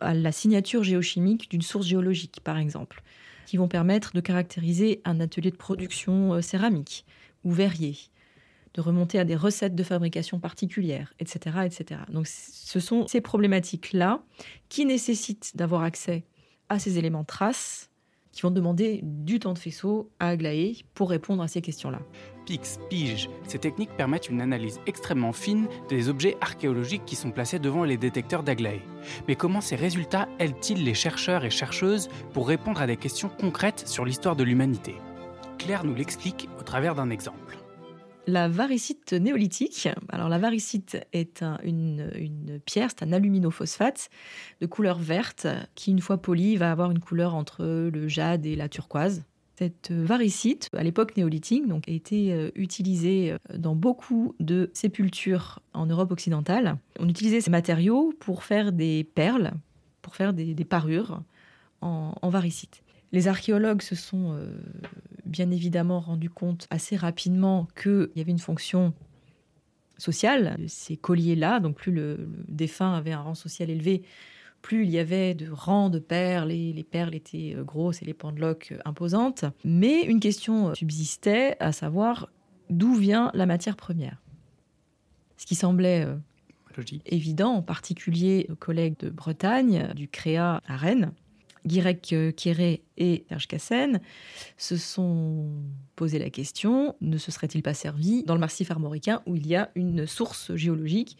à 0.00 0.14
la 0.14 0.32
signature 0.32 0.82
géochimique 0.82 1.50
d'une 1.50 1.62
source 1.62 1.86
géologique, 1.86 2.40
par 2.42 2.58
exemple, 2.58 3.02
qui 3.46 3.56
vont 3.56 3.68
permettre 3.68 4.12
de 4.12 4.20
caractériser 4.20 5.00
un 5.04 5.20
atelier 5.20 5.50
de 5.50 5.56
production 5.56 6.34
euh, 6.34 6.40
céramique, 6.40 7.04
ou 7.44 7.52
verrier, 7.52 7.96
de 8.74 8.80
remonter 8.80 9.18
à 9.18 9.24
des 9.24 9.36
recettes 9.36 9.74
de 9.74 9.82
fabrication 9.82 10.40
particulières, 10.40 11.14
etc. 11.20 11.58
etc. 11.64 12.00
Donc 12.08 12.26
ce 12.26 12.80
sont 12.80 13.06
ces 13.06 13.20
problématiques-là 13.20 14.22
qui 14.68 14.84
nécessitent 14.84 15.56
d'avoir 15.56 15.82
accès 15.82 16.24
à 16.68 16.78
ces 16.78 16.98
éléments 16.98 17.24
traces 17.24 17.90
qui 18.34 18.42
vont 18.42 18.50
demander 18.50 19.00
du 19.04 19.38
temps 19.38 19.52
de 19.52 19.58
faisceau 19.58 20.10
à 20.18 20.30
Aglaé 20.30 20.84
pour 20.94 21.08
répondre 21.08 21.40
à 21.42 21.46
ces 21.46 21.62
questions-là. 21.62 22.00
PIX, 22.46 22.78
PIGE, 22.90 23.30
ces 23.46 23.60
techniques 23.60 23.96
permettent 23.96 24.28
une 24.28 24.40
analyse 24.40 24.80
extrêmement 24.86 25.32
fine 25.32 25.68
des 25.88 26.08
objets 26.08 26.36
archéologiques 26.40 27.04
qui 27.06 27.14
sont 27.14 27.30
placés 27.30 27.60
devant 27.60 27.84
les 27.84 27.96
détecteurs 27.96 28.42
d'Aglaé. 28.42 28.82
Mais 29.28 29.36
comment 29.36 29.60
ces 29.60 29.76
résultats 29.76 30.28
aident-ils 30.40 30.84
les 30.84 30.94
chercheurs 30.94 31.44
et 31.44 31.50
chercheuses 31.50 32.08
pour 32.32 32.48
répondre 32.48 32.82
à 32.82 32.88
des 32.88 32.96
questions 32.96 33.28
concrètes 33.28 33.86
sur 33.86 34.04
l'histoire 34.04 34.34
de 34.34 34.42
l'humanité? 34.42 34.96
Claire 35.58 35.84
nous 35.84 35.94
l'explique 35.94 36.48
au 36.58 36.64
travers 36.64 36.96
d'un 36.96 37.10
exemple. 37.10 37.63
La 38.26 38.48
varicite 38.48 39.12
néolithique. 39.12 39.88
Alors 40.08 40.28
la 40.28 40.38
varicite 40.38 40.98
est 41.12 41.44
une, 41.62 42.60
pierre, 42.64 42.90
c'est 42.90 43.04
un 43.04 43.12
aluminophosphate 43.12 44.10
de 44.60 44.66
couleur 44.66 44.98
verte 44.98 45.46
qui, 45.74 45.90
une 45.90 46.00
fois 46.00 46.18
poli, 46.18 46.56
va 46.56 46.70
avoir 46.70 46.90
une 46.90 47.00
couleur 47.00 47.34
entre 47.34 47.64
le 47.64 48.08
jade 48.08 48.46
et 48.46 48.56
la 48.56 48.68
turquoise. 48.68 49.24
Cette 49.56 49.92
varicite, 49.92 50.68
à 50.76 50.82
l'époque 50.82 51.16
néolithique, 51.16 51.68
donc, 51.68 51.88
a 51.88 51.92
été 51.92 52.32
euh, 52.32 52.50
utilisée 52.56 53.32
euh, 53.32 53.38
dans 53.56 53.76
beaucoup 53.76 54.34
de 54.40 54.68
sépultures 54.74 55.60
en 55.74 55.86
Europe 55.86 56.10
occidentale. 56.10 56.76
On 56.98 57.08
utilisait 57.08 57.40
ces 57.40 57.52
matériaux 57.52 58.12
pour 58.18 58.42
faire 58.42 58.72
des 58.72 59.04
perles, 59.04 59.52
pour 60.02 60.16
faire 60.16 60.32
des, 60.32 60.54
parures 60.64 61.22
en, 61.80 62.28
varicite. 62.30 62.82
Les 63.14 63.28
archéologues 63.28 63.80
se 63.80 63.94
sont 63.94 64.32
euh, 64.32 64.44
bien 65.24 65.52
évidemment 65.52 66.00
rendus 66.00 66.30
compte 66.30 66.66
assez 66.70 66.96
rapidement 66.96 67.68
qu'il 67.80 68.10
y 68.16 68.20
avait 68.20 68.32
une 68.32 68.40
fonction 68.40 68.92
sociale 69.98 70.56
de 70.58 70.66
ces 70.66 70.96
colliers-là. 70.96 71.60
Donc 71.60 71.76
plus 71.76 71.92
le 71.92 72.28
défunt 72.48 72.92
avait 72.92 73.12
un 73.12 73.20
rang 73.20 73.36
social 73.36 73.70
élevé, 73.70 74.02
plus 74.62 74.82
il 74.82 74.90
y 74.90 74.98
avait 74.98 75.34
de 75.34 75.48
rangs 75.48 75.90
de 75.90 76.00
perles, 76.00 76.50
et 76.50 76.72
les 76.72 76.82
perles 76.82 77.14
étaient 77.14 77.54
euh, 77.56 77.62
grosses 77.62 78.02
et 78.02 78.04
les 78.04 78.14
pendeloques 78.14 78.72
euh, 78.72 78.80
imposantes. 78.84 79.44
Mais 79.64 80.02
une 80.02 80.18
question 80.18 80.74
subsistait, 80.74 81.56
à 81.60 81.70
savoir 81.70 82.30
d'où 82.68 82.96
vient 82.96 83.30
la 83.32 83.46
matière 83.46 83.76
première. 83.76 84.20
Ce 85.36 85.46
qui 85.46 85.54
semblait 85.54 86.08
évident, 87.06 87.52
en 87.52 87.62
particulier 87.62 88.48
aux 88.50 88.56
collègues 88.56 88.98
de 88.98 89.08
Bretagne, 89.08 89.92
du 89.94 90.08
Créa 90.08 90.60
à 90.66 90.76
Rennes, 90.76 91.12
Guirec 91.66 92.14
Kéré 92.36 92.82
et 92.96 93.24
Serge 93.28 93.48
Cassen 93.48 94.00
se 94.56 94.76
sont 94.76 95.50
posé 95.96 96.18
la 96.18 96.30
question 96.30 96.94
ne 97.00 97.18
se 97.18 97.30
serait-il 97.30 97.62
pas 97.62 97.74
servi 97.74 98.22
dans 98.24 98.34
le 98.34 98.40
massif 98.40 98.70
armoricain 98.70 99.22
où 99.26 99.36
il 99.36 99.46
y 99.46 99.56
a 99.56 99.70
une 99.74 100.06
source 100.06 100.54
géologique 100.54 101.16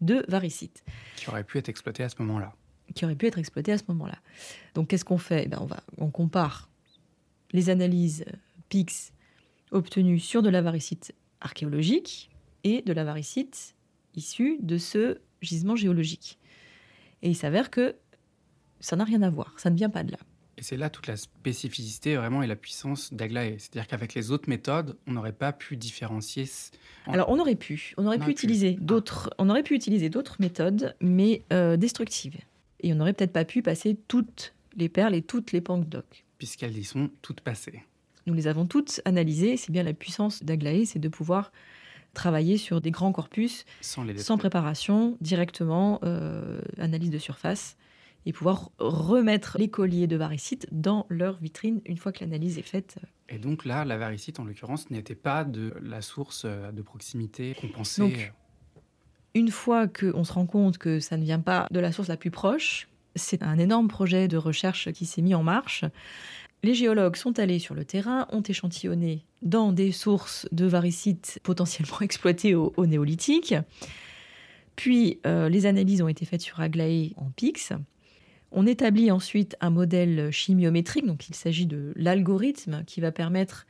de 0.00 0.24
varicite 0.28 0.84
Qui 1.16 1.28
aurait 1.28 1.44
pu 1.44 1.58
être 1.58 1.68
exploitée 1.68 2.04
à 2.04 2.08
ce 2.08 2.16
moment-là 2.20 2.54
qui 2.94 3.04
aurait 3.04 3.14
pu 3.14 3.26
être 3.26 3.38
exploité 3.38 3.72
à 3.72 3.78
ce 3.78 3.84
moment-là. 3.88 4.18
Donc 4.74 4.88
qu'est-ce 4.88 5.04
qu'on 5.04 5.18
fait? 5.18 5.44
Eh 5.44 5.48
ben, 5.48 5.58
on, 5.60 5.66
va, 5.66 5.82
on 5.98 6.10
compare 6.10 6.68
les 7.52 7.70
analyses 7.70 8.24
PIX 8.68 9.12
obtenues 9.70 10.18
sur 10.18 10.42
de 10.42 10.48
la 10.48 10.62
varicite 10.62 11.14
archéologique 11.40 12.30
et 12.64 12.82
de 12.82 12.92
la 12.92 13.04
varicite 13.04 13.74
issue 14.14 14.58
de 14.60 14.78
ce 14.78 15.18
gisement 15.40 15.76
géologique. 15.76 16.38
Et 17.22 17.28
il 17.28 17.36
s'avère 17.36 17.70
que 17.70 17.96
ça 18.80 18.96
n'a 18.96 19.04
rien 19.04 19.22
à 19.22 19.30
voir, 19.30 19.54
ça 19.56 19.70
ne 19.70 19.76
vient 19.76 19.90
pas 19.90 20.02
de 20.02 20.12
là. 20.12 20.18
Et 20.56 20.62
c'est 20.62 20.76
là 20.76 20.90
toute 20.90 21.06
la 21.06 21.16
spécificité 21.16 22.16
vraiment 22.16 22.42
et 22.42 22.48
la 22.48 22.56
puissance 22.56 23.14
d'Aglaé. 23.14 23.56
C'est-à-dire 23.58 23.86
qu'avec 23.86 24.14
les 24.14 24.32
autres 24.32 24.48
méthodes, 24.48 24.96
on 25.06 25.12
n'aurait 25.12 25.32
pas 25.32 25.52
pu 25.52 25.76
différencier. 25.76 26.46
Alors 27.06 27.28
on 27.30 27.38
aurait 27.38 27.54
pu, 27.54 27.94
on 27.96 28.04
aurait 28.06 28.18
pu 28.18 28.30
utiliser 28.30 28.72
d'autres, 28.80 29.30
on 29.38 29.50
aurait 29.50 29.62
pu 29.62 29.76
utiliser 29.76 30.08
d'autres 30.08 30.36
méthodes, 30.40 30.96
mais 31.00 31.44
euh, 31.52 31.76
destructives. 31.76 32.38
Et 32.80 32.92
on 32.92 32.96
n'aurait 32.96 33.12
peut-être 33.12 33.32
pas 33.32 33.44
pu 33.44 33.62
passer 33.62 33.96
toutes 34.08 34.52
les 34.76 34.88
perles 34.88 35.14
et 35.14 35.22
toutes 35.22 35.52
les 35.52 35.60
d'oc. 35.60 36.24
Puisqu'elles 36.38 36.76
y 36.76 36.84
sont 36.84 37.10
toutes 37.22 37.40
passées. 37.40 37.84
Nous 38.26 38.34
les 38.34 38.46
avons 38.46 38.66
toutes 38.66 39.00
analysées. 39.04 39.56
C'est 39.56 39.72
bien 39.72 39.84
la 39.84 39.94
puissance 39.94 40.42
d'Aglaé, 40.42 40.86
c'est 40.86 40.98
de 40.98 41.08
pouvoir 41.08 41.52
travailler 42.14 42.58
sur 42.58 42.80
des 42.80 42.90
grands 42.90 43.12
corpus 43.12 43.64
sans, 43.80 44.38
préparation, 44.38 45.16
directement, 45.20 46.00
euh, 46.02 46.60
analyse 46.78 47.10
de 47.10 47.18
surface, 47.18 47.76
et 48.28 48.32
pouvoir 48.32 48.70
remettre 48.78 49.58
les 49.58 49.68
colliers 49.68 50.06
de 50.06 50.14
varicite 50.14 50.68
dans 50.70 51.06
leur 51.08 51.38
vitrine 51.38 51.80
une 51.86 51.96
fois 51.96 52.12
que 52.12 52.20
l'analyse 52.20 52.58
est 52.58 52.62
faite. 52.62 52.98
Et 53.28 53.38
donc 53.38 53.64
là, 53.64 53.84
la 53.84 53.96
varicite, 53.96 54.38
en 54.38 54.44
l'occurrence, 54.44 54.90
n'était 54.90 55.16
pas 55.16 55.44
de 55.44 55.74
la 55.82 56.02
source 56.02 56.44
de 56.44 56.82
proximité 56.82 57.56
qu'on 57.60 57.68
pensait 57.68 58.30
une 59.34 59.50
fois 59.50 59.86
qu'on 59.88 60.24
se 60.24 60.32
rend 60.32 60.46
compte 60.46 60.78
que 60.78 61.00
ça 61.00 61.16
ne 61.16 61.24
vient 61.24 61.40
pas 61.40 61.66
de 61.70 61.80
la 61.80 61.92
source 61.92 62.08
la 62.08 62.16
plus 62.16 62.30
proche, 62.30 62.88
c'est 63.14 63.42
un 63.42 63.58
énorme 63.58 63.88
projet 63.88 64.28
de 64.28 64.36
recherche 64.36 64.92
qui 64.92 65.06
s'est 65.06 65.22
mis 65.22 65.34
en 65.34 65.42
marche. 65.42 65.84
Les 66.62 66.74
géologues 66.74 67.16
sont 67.16 67.38
allés 67.38 67.58
sur 67.58 67.74
le 67.74 67.84
terrain, 67.84 68.26
ont 68.30 68.42
échantillonné 68.42 69.24
dans 69.42 69.72
des 69.72 69.92
sources 69.92 70.48
de 70.50 70.66
varicite 70.66 71.38
potentiellement 71.42 72.00
exploitées 72.00 72.54
au, 72.54 72.72
néolithique. 72.86 73.54
Puis 74.76 75.20
euh, 75.26 75.48
les 75.48 75.66
analyses 75.66 76.02
ont 76.02 76.08
été 76.08 76.24
faites 76.24 76.40
sur 76.40 76.60
Aglaé 76.60 77.12
en 77.16 77.30
PIX. 77.30 77.72
On 78.50 78.66
établit 78.66 79.10
ensuite 79.10 79.56
un 79.60 79.70
modèle 79.70 80.30
chimiométrique, 80.30 81.06
donc 81.06 81.28
il 81.28 81.34
s'agit 81.34 81.66
de 81.66 81.92
l'algorithme 81.96 82.84
qui 82.86 83.00
va 83.00 83.12
permettre 83.12 83.66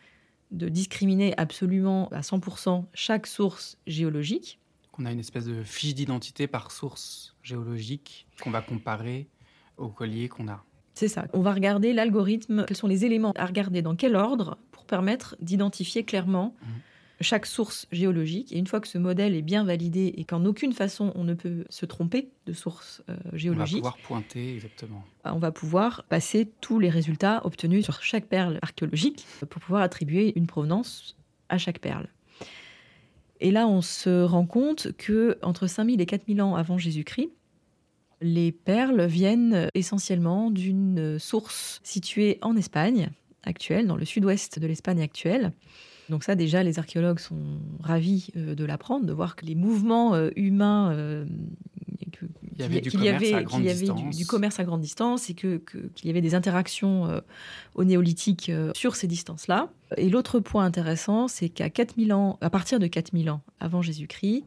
de 0.50 0.68
discriminer 0.68 1.35
absolument 1.37 2.08
à 2.08 2.20
100% 2.20 2.85
chaque 2.94 3.26
source 3.26 3.76
géologique. 3.87 4.58
On 4.99 5.04
a 5.04 5.12
une 5.12 5.20
espèce 5.20 5.44
de 5.44 5.62
fiche 5.62 5.94
d'identité 5.94 6.47
par 6.47 6.73
source 6.73 7.37
géologique 7.42 8.26
qu'on 8.42 8.50
va 8.50 8.62
comparer 8.62 9.28
au 9.76 9.88
collier 9.88 10.28
qu'on 10.28 10.49
a. 10.49 10.64
C'est 10.94 11.08
ça. 11.08 11.26
On 11.32 11.42
va 11.42 11.52
regarder 11.52 11.92
l'algorithme, 11.92 12.64
quels 12.66 12.76
sont 12.76 12.88
les 12.88 13.04
éléments 13.04 13.32
à 13.37 13.47
regarder 13.47 13.82
dans 13.82 13.94
quel 13.94 14.16
ordre 14.16 14.58
pour 14.73 14.85
permettre 14.85 15.37
d'identifier 15.40 16.04
clairement 16.04 16.56
mhm. 16.62 16.68
Chaque 17.20 17.46
source 17.46 17.87
géologique. 17.92 18.52
Et 18.52 18.58
une 18.58 18.66
fois 18.66 18.80
que 18.80 18.88
ce 18.88 18.98
modèle 18.98 19.34
est 19.34 19.42
bien 19.42 19.64
validé 19.64 20.14
et 20.16 20.25
qu'en 20.25 20.44
aucune 20.44 20.72
façon 20.72 21.12
on 21.14 21.25
ne 21.25 21.34
peut 21.34 21.64
se 21.68 21.87
tromper 21.87 22.28
de 22.46 22.52
source 22.52 23.02
géologique, 23.32 23.84
on 23.84 23.88
va 23.88 23.90
pouvoir 23.90 24.06
pointer 24.06 24.54
exactement. 24.54 25.04
Bah, 25.25 25.32
on 25.34 25.38
va 25.38 25.50
pouvoir 25.50 26.04
passer 26.04 26.48
tous 26.60 26.78
les 26.78 26.90
résultats 26.90 27.44
obtenus 27.44 27.84
sur 27.84 28.02
chaque 28.02 28.26
perle 28.26 28.58
archéologique 28.62 29.26
pour 29.48 29.60
pouvoir 29.60 29.82
attribuer 29.82 30.32
une 30.37 30.46
provenance 30.46 31.16
à 31.48 31.58
chaque 31.58 31.78
perle. 31.80 32.08
Et 33.40 33.50
là, 33.50 33.68
on 33.68 33.82
se 33.82 34.25
rend 34.25 34.46
compte 34.46 34.92
que 34.96 35.38
entre 35.42 35.66
5000 35.66 36.00
et 36.00 36.06
4000 36.06 36.42
ans 36.42 36.56
avant 36.56 36.76
Jésus-Christ, 36.76 37.30
les 38.20 38.50
perles 38.50 39.06
viennent 39.06 39.68
essentiellement 39.75 40.50
d'une 40.50 41.18
source 41.20 41.80
située 41.84 42.38
en 42.42 42.56
Espagne 42.56 43.10
actuelle, 43.44 43.87
dans 43.87 43.96
le 43.96 44.04
sud-ouest 44.04 44.58
de 44.58 44.66
l'Espagne 44.66 45.00
actuelle. 45.00 45.52
Donc 46.08 46.24
ça, 46.24 46.34
déjà, 46.34 46.62
les 46.62 46.78
archéologues 46.78 47.18
sont 47.18 47.36
ravis 47.80 48.28
euh, 48.36 48.54
de 48.54 48.64
l'apprendre, 48.64 49.04
de 49.06 49.12
voir 49.12 49.36
que 49.36 49.44
les 49.44 49.54
mouvements 49.54 50.14
euh, 50.14 50.30
humains 50.36 50.92
euh, 50.92 51.26
il 52.58 52.62
y 52.62 52.64
avait, 52.64 52.80
du, 52.80 52.90
commerce 52.90 53.32
à 53.32 53.42
grande 53.44 53.62
du, 54.10 54.26
commerce 54.26 54.58
à 54.58 54.64
grande 54.64 54.80
distance 54.80 55.30
et 55.30 55.34
qu'il 55.34 55.60
y 56.02 56.10
avait 56.10 56.20
des 56.20 56.34
interactions 56.34 57.06
euh, 57.06 57.20
au 57.76 57.84
néolithique 57.84 58.50
sur 58.74 58.96
ces 58.96 59.06
distances-là. 59.06 59.70
Et 59.96 60.08
l'autre 60.08 60.40
point 60.40 60.64
intéressant, 60.64 61.28
c'est 61.28 61.50
qu'à 61.50 61.70
4000 61.70 62.12
ans, 62.12 62.36
à 62.40 62.50
partir 62.50 62.80
de 62.80 62.88
4000 62.88 63.30
ans 63.30 63.42
avant 63.60 63.80
Jésus-Christ, 63.80 64.42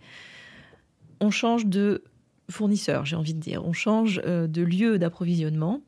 on 1.21 1.31
change 1.31 1.67
de 1.67 2.03
fournisseur, 2.49 3.05
j'ai 3.05 3.15
envie 3.15 3.33
de 3.33 3.39
dire. 3.39 3.65
On 3.65 3.71
change 3.71 4.21
de 4.25 4.61
lieu 4.61 4.99
d'approvisionnement. 4.99 5.81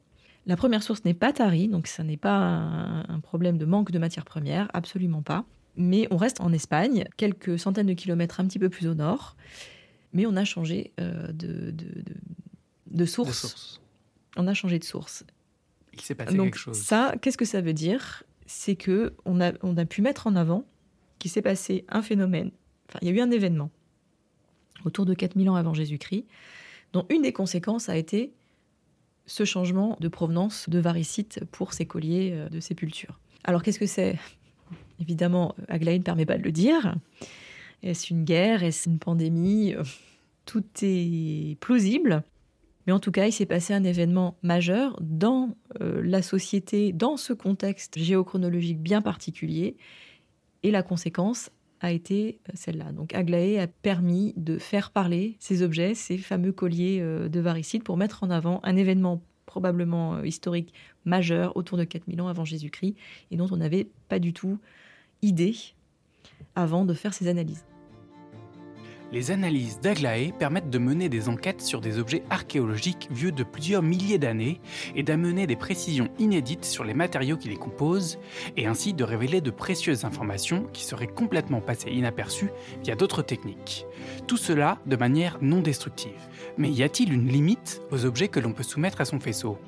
La 0.45 0.55
première 0.55 0.83
source 0.83 1.03
n'est 1.03 1.13
pas 1.13 1.33
Tari, 1.33 1.67
donc 1.67 1.87
ça 1.87 2.03
n'est 2.03 2.17
pas 2.17 2.37
un, 2.37 3.19
problème 3.19 3.57
de 3.57 3.65
manque 3.65 3.91
de 3.91 3.99
matières 3.99 4.25
premières, 4.25 4.69
absolument 4.73 5.21
pas. 5.21 5.45
Mais 5.75 6.07
on 6.11 6.17
reste 6.17 6.39
en 6.41 6.53
Espagne, 6.53 7.05
quelques 7.17 7.57
centaines 7.57 7.87
de 7.87 7.93
kilomètres 7.93 8.39
un 8.39 8.45
petit 8.45 8.59
peu 8.59 8.69
plus 8.69 8.87
au 8.87 8.93
nord 8.93 9.35
mais 10.13 10.25
on 10.25 10.35
a 10.35 10.45
changé 10.45 10.93
euh, 10.99 11.31
de, 11.31 11.73
de, 12.87 13.05
source. 13.05 13.81
On 14.37 14.47
a 14.47 14.53
changé 14.53 14.79
de 14.79 14.83
source. 14.83 15.25
Il 15.93 16.01
s'est 16.01 16.15
passé 16.15 16.37
quelque 16.37 16.57
chose. 16.57 16.77
Ça, 16.77 17.15
qu'est-ce 17.21 17.37
que 17.37 17.45
ça 17.45 17.61
veut 17.61 17.73
dire? 17.73 18.23
C'est 18.45 18.75
que 18.75 19.15
on 19.25 19.41
a, 19.41 19.51
on 19.61 19.75
a 19.77 19.85
pu 19.85 20.01
mettre 20.01 20.27
en 20.27 20.35
avant 20.35 20.65
qu'il 21.19 21.31
s'est 21.31 21.41
passé 21.41 21.85
un 21.89 22.01
phénomène. 22.01 22.51
Enfin, 22.89 22.99
il 23.01 23.07
y 23.07 23.11
a 23.11 23.13
eu 23.13 23.21
un 23.21 23.31
événement 23.31 23.71
autour 24.85 25.05
de 25.05 25.13
4000 25.13 25.49
ans 25.49 25.55
avant 25.55 25.73
Jésus-Christ, 25.73 26.25
dont 26.93 27.05
une 27.09 27.23
des 27.23 27.33
conséquences 27.33 27.89
a 27.89 27.97
été 27.97 28.33
ce 29.25 29.45
changement 29.45 29.97
de 30.01 30.07
provenance 30.09 30.69
de 30.69 30.79
varicite 30.79 31.43
pour 31.51 31.73
ces 31.73 31.85
colliers 31.85 32.31
euh, 32.33 32.49
de 32.49 32.59
sépulture. 32.59 33.19
Alors 33.45 33.63
qu'est-ce 33.63 33.79
que 33.79 33.87
c'est? 33.87 34.19
Évidemment, 34.99 35.55
Aglaé 35.67 35.97
ne 35.97 36.03
permet 36.03 36.25
pas 36.25 36.37
de 36.37 36.43
le 36.43 36.51
dire. 36.51 36.95
Est-ce 37.81 38.13
une 38.13 38.23
guerre? 38.23 38.63
Est-ce 38.63 38.89
une 38.89 38.99
pandémie? 38.99 39.75
Tout 40.45 40.63
est 40.81 41.59
plausible. 41.59 42.23
Mais 42.85 42.93
en 42.93 42.99
tout 42.99 43.11
cas, 43.11 43.25
il 43.27 43.31
s'est 43.31 43.45
passé 43.45 43.73
un 43.73 43.83
événement 43.83 44.35
majeur 44.43 44.97
dans 45.01 45.55
euh, 45.81 46.01
la 46.03 46.21
société, 46.21 46.91
dans 46.91 47.17
ce 47.17 47.33
contexte 47.33 47.97
géochronologique 47.97 48.79
bien 48.79 49.01
particulier. 49.01 49.77
Et 50.63 50.71
la 50.71 50.83
conséquence 50.83 51.49
a 51.79 51.91
été 51.91 52.39
euh, 52.49 52.51
celle-là. 52.55 52.91
Donc 52.91 53.13
Aglaé 53.13 53.59
a 53.59 53.67
permis 53.67 54.33
de 54.35 54.57
faire 54.57 54.91
parler 54.91 55.37
ces 55.39 55.61
objets, 55.61 55.95
ces 55.95 56.17
fameux 56.17 56.51
colliers 56.51 56.99
euh, 57.01 57.29
de 57.29 57.39
varicide, 57.39 57.83
pour 57.83 57.97
mettre 57.97 58.23
en 58.23 58.29
avant 58.29 58.59
un 58.63 58.75
événement 58.75 59.21
probablement 59.45 60.23
historique 60.23 60.73
majeur 61.05 61.55
autour 61.55 61.77
de 61.77 61.83
4000 61.83 62.21
ans 62.21 62.27
avant 62.27 62.45
Jésus-Christ, 62.45 62.95
et 63.29 63.37
dont 63.37 63.47
on 63.51 63.57
n'avait 63.57 63.87
pas 64.09 64.19
du 64.19 64.33
tout 64.33 64.57
idée 65.23 65.55
avant 66.55 66.85
de 66.85 66.93
faire 66.93 67.13
ces 67.13 67.27
analyses. 67.27 67.65
Les 69.11 69.29
analyses 69.29 69.79
d'Aglaé 69.79 70.33
permettent 70.39 70.71
de 70.71 70.79
mener 70.79 71.07
des 71.07 71.29
enquêtes 71.29 71.61
sur 71.61 71.81
des 71.81 71.99
objets 71.99 72.23
archéologiques 72.31 73.09
vieux 73.11 73.31
de 73.31 73.43
plusieurs 73.43 73.83
milliers 73.83 74.17
d'années 74.17 74.59
et 74.95 75.03
d'amener 75.03 75.45
des 75.45 75.55
précisions 75.55 76.09
inédites 76.17 76.65
sur 76.65 76.83
les 76.83 76.95
matériaux 76.95 77.37
qui 77.37 77.49
les 77.49 77.55
composent, 77.55 78.17
et 78.57 78.65
ainsi 78.65 78.91
de 78.95 79.03
révéler 79.03 79.39
de 79.39 79.51
précieuses 79.51 80.03
informations 80.03 80.67
qui 80.73 80.83
seraient 80.83 81.05
complètement 81.05 81.61
passées 81.61 81.91
inaperçues 81.91 82.49
via 82.83 82.95
d'autres 82.95 83.21
techniques. 83.21 83.85
Tout 84.25 84.37
cela 84.37 84.79
de 84.87 84.95
manière 84.95 85.37
non 85.43 85.61
destructive. 85.61 86.27
Mais 86.57 86.71
y 86.71 86.81
a-t-il 86.81 87.13
une 87.13 87.27
limite 87.27 87.83
aux 87.91 88.05
objets 88.05 88.29
que 88.29 88.39
l'on 88.39 88.53
peut 88.53 88.63
soumettre 88.63 88.99
à 88.99 89.05
son 89.05 89.19
faisceau? 89.19 89.59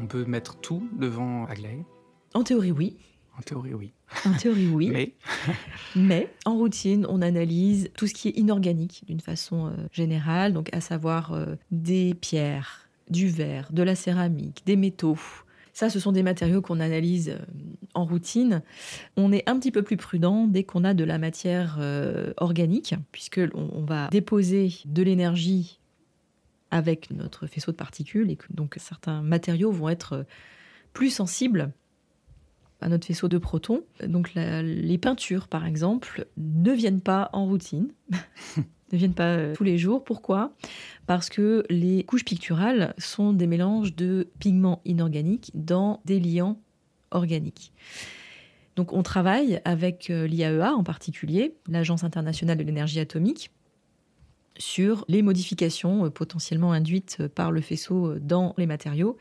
On 0.00 0.06
peut 0.06 0.24
mettre 0.24 0.56
tout 0.56 0.88
devant 0.98 1.44
Aglaé? 1.44 1.84
En 2.32 2.44
théorie, 2.44 2.72
oui. 2.72 2.96
En 3.38 3.42
théorie, 3.42 3.74
oui. 3.74 3.92
En 4.24 4.32
théorie, 4.32 4.68
oui. 4.68 4.90
Mais 4.90 5.12
Mais 5.96 6.30
en 6.44 6.56
routine, 6.56 7.06
on 7.08 7.20
analyse 7.20 7.90
tout 7.96 8.06
ce 8.06 8.14
qui 8.14 8.28
est 8.28 8.38
inorganique 8.38 9.02
d'une 9.06 9.20
façon 9.20 9.66
euh, 9.66 9.70
générale, 9.92 10.52
donc 10.52 10.70
à 10.72 10.80
savoir 10.80 11.32
euh, 11.32 11.56
des 11.70 12.14
pierres, 12.14 12.88
du 13.10 13.28
verre, 13.28 13.70
de 13.72 13.82
la 13.82 13.94
céramique, 13.94 14.62
des 14.64 14.76
métaux. 14.76 15.18
Ça, 15.74 15.90
ce 15.90 16.00
sont 16.00 16.12
des 16.12 16.22
matériaux 16.22 16.62
qu'on 16.62 16.80
analyse 16.80 17.28
euh, 17.28 17.38
en 17.92 18.06
routine. 18.06 18.62
On 19.16 19.32
est 19.32 19.46
un 19.48 19.58
petit 19.58 19.70
peu 19.70 19.82
plus 19.82 19.98
prudent 19.98 20.46
dès 20.46 20.64
qu'on 20.64 20.84
a 20.84 20.94
de 20.94 21.04
la 21.04 21.18
matière 21.18 21.78
organique, 22.38 22.94
puisque 23.12 23.40
on, 23.54 23.70
on 23.72 23.84
va 23.84 24.08
déposer 24.08 24.72
de 24.86 25.02
l'énergie 25.02 25.78
avec 26.70 27.10
notre 27.10 27.46
faisceau 27.46 27.70
de 27.72 27.76
particules, 27.76 28.30
et 28.30 28.36
que 28.36 28.46
donc 28.50 28.76
certains 28.78 29.22
matériaux 29.22 29.70
vont 29.70 29.88
être 29.88 30.24
plus 30.92 31.10
sensibles 31.10 31.72
à 32.80 32.88
notre 32.88 33.06
faisceau 33.06 33.28
de 33.28 33.38
protons. 33.38 33.82
Donc 34.06 34.34
la- 34.34 34.62
les 34.62 34.98
peintures, 34.98 35.48
par 35.48 35.66
exemple, 35.66 36.26
ne 36.36 36.72
viennent 36.72 37.00
pas 37.00 37.30
en 37.32 37.46
routine, 37.46 37.88
ne 38.92 38.98
viennent 38.98 39.14
pas 39.14 39.36
euh, 39.36 39.54
tous 39.54 39.64
les 39.64 39.78
jours. 39.78 40.04
Pourquoi? 40.04 40.52
Parce 41.06 41.28
que 41.30 41.64
les 41.70 42.04
couches 42.04 42.24
picturales 42.24 42.94
sont 42.98 43.32
des 43.32 43.46
mélanges 43.46 43.94
de 43.96 44.28
pigments 44.38 44.80
inorganiques 44.84 45.50
dans 45.54 46.00
des 46.04 46.20
liants 46.20 46.58
organiques. 47.10 47.72
Donc 48.76 48.92
on 48.92 49.02
travaille 49.02 49.60
avec 49.64 50.10
euh, 50.10 50.26
l'IAEA 50.26 50.74
en 50.74 50.84
particulier, 50.84 51.54
l'Agence 51.68 52.04
internationale 52.04 52.58
de 52.58 52.62
l'énergie 52.62 53.00
atomique, 53.00 53.50
sur 54.58 55.04
les 55.08 55.22
modifications 55.22 56.04
euh, 56.06 56.10
potentiellement 56.10 56.72
induites 56.72 57.26
par 57.28 57.50
le 57.52 57.60
faisceau 57.62 58.18
dans 58.18 58.54
les 58.58 58.66
matériaux. 58.66 59.16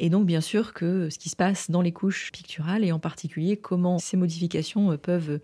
Et 0.00 0.10
donc, 0.10 0.26
bien 0.26 0.40
sûr, 0.40 0.74
que 0.74 1.10
ce 1.10 1.18
qui 1.18 1.28
se 1.28 1.36
passe 1.36 1.70
dans 1.70 1.82
les 1.82 1.92
couches 1.92 2.30
picturales, 2.32 2.84
et 2.84 2.92
en 2.92 2.98
particulier 2.98 3.56
comment 3.56 3.98
ces 3.98 4.16
modifications 4.16 4.92
euh, 4.92 4.96
peuvent 4.96 5.30
euh, 5.30 5.38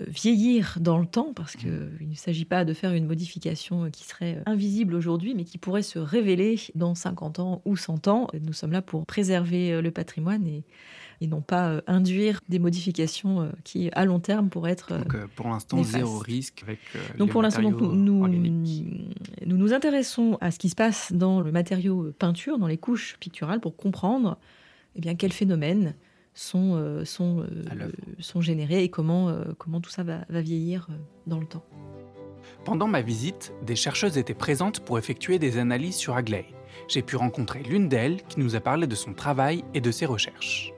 vieillir 0.00 0.78
dans 0.80 0.98
le 0.98 1.06
temps, 1.06 1.32
parce 1.34 1.56
qu'il 1.56 1.90
ne 2.00 2.14
s'agit 2.14 2.44
pas 2.44 2.64
de 2.64 2.72
faire 2.72 2.92
une 2.92 3.06
modification 3.06 3.84
euh, 3.84 3.90
qui 3.90 4.04
serait 4.04 4.42
invisible 4.46 4.94
aujourd'hui, 4.94 5.34
mais 5.34 5.44
qui 5.44 5.58
pourrait 5.58 5.82
se 5.82 5.98
révéler 5.98 6.58
dans 6.74 6.94
50 6.94 7.38
ans 7.38 7.62
ou 7.64 7.76
100 7.76 8.08
ans. 8.08 8.28
Nous 8.40 8.52
sommes 8.52 8.72
là 8.72 8.82
pour 8.82 9.04
préserver 9.04 9.80
le 9.82 9.90
patrimoine 9.90 10.46
et, 10.46 10.64
et 11.20 11.26
non 11.26 11.40
pas 11.40 11.68
euh, 11.68 11.80
induire 11.86 12.40
des 12.48 12.58
modifications 12.58 13.42
euh, 13.42 13.48
qui, 13.64 13.90
à 13.92 14.04
long 14.04 14.20
terme, 14.20 14.48
pourraient 14.48 14.72
être 14.72 14.96
donc, 14.96 15.14
euh, 15.14 15.26
pour 15.34 15.48
l'instant, 15.48 15.82
zéro 15.82 16.18
risque 16.18 16.62
avec 16.62 16.80
donc 17.18 17.28
les 17.28 17.32
pour 17.32 17.42
l'instant, 17.42 17.62
nous, 17.62 18.28
nous 18.28 19.56
nous 19.56 19.72
intéressons 19.72 20.38
à 20.40 20.50
ce 20.50 20.58
qui 20.58 20.68
se 20.68 20.74
passe 20.74 21.12
dans 21.12 21.40
le 21.40 21.52
matériau 21.52 22.12
peinture, 22.18 22.58
dans 22.58 22.66
les 22.66 22.78
couches 22.78 23.16
picturales, 23.18 23.60
pour 23.60 23.76
comprendre 23.76 24.38
eh 24.94 25.00
bien, 25.00 25.14
quels 25.14 25.32
phénomènes 25.32 25.94
sont, 26.34 27.02
sont, 27.04 27.46
sont 28.18 28.40
générés 28.40 28.84
et 28.84 28.88
comment, 28.90 29.34
comment 29.58 29.80
tout 29.80 29.90
ça 29.90 30.02
va, 30.02 30.20
va 30.28 30.40
vieillir 30.40 30.88
dans 31.26 31.38
le 31.38 31.46
temps. 31.46 31.64
Pendant 32.64 32.88
ma 32.88 33.00
visite, 33.00 33.52
des 33.64 33.76
chercheuses 33.76 34.18
étaient 34.18 34.34
présentes 34.34 34.80
pour 34.80 34.98
effectuer 34.98 35.38
des 35.38 35.58
analyses 35.58 35.96
sur 35.96 36.16
Aglaé. 36.16 36.46
J'ai 36.88 37.02
pu 37.02 37.16
rencontrer 37.16 37.62
l'une 37.62 37.88
d'elles 37.88 38.22
qui 38.24 38.40
nous 38.40 38.54
a 38.54 38.60
parlé 38.60 38.86
de 38.86 38.94
son 38.94 39.14
travail 39.14 39.64
et 39.74 39.80
de 39.80 39.90
ses 39.90 40.06
recherches. 40.06 40.75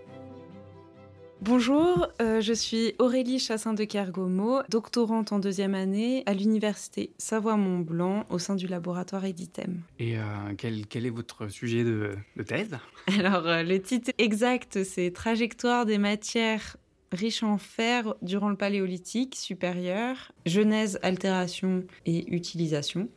Bonjour, 1.40 2.08
euh, 2.20 2.40
je 2.40 2.52
suis 2.52 2.94
Aurélie 2.98 3.38
Chassin 3.38 3.72
de 3.72 3.84
Kergomo, 3.84 4.60
doctorante 4.68 5.30
en 5.30 5.38
deuxième 5.38 5.76
année 5.76 6.24
à 6.26 6.34
l'université 6.34 7.12
Savoie-Mont-Blanc 7.18 8.26
au 8.28 8.40
sein 8.40 8.56
du 8.56 8.66
laboratoire 8.66 9.24
Editem. 9.24 9.82
Et 10.00 10.18
euh, 10.18 10.22
quel, 10.56 10.86
quel 10.88 11.06
est 11.06 11.10
votre 11.10 11.46
sujet 11.46 11.84
de, 11.84 12.16
de 12.36 12.42
thèse? 12.42 12.76
Alors, 13.18 13.46
euh, 13.46 13.62
le 13.62 13.80
titre 13.80 14.10
exact, 14.18 14.82
c'est 14.82 15.12
Trajectoire 15.12 15.86
des 15.86 15.98
matières 15.98 16.76
riches 17.12 17.44
en 17.44 17.56
fer 17.56 18.14
durant 18.20 18.48
le 18.48 18.56
Paléolithique 18.56 19.36
supérieur, 19.36 20.32
genèse, 20.44 20.98
altération 21.02 21.84
et 22.04 22.34
utilisation. 22.34 23.08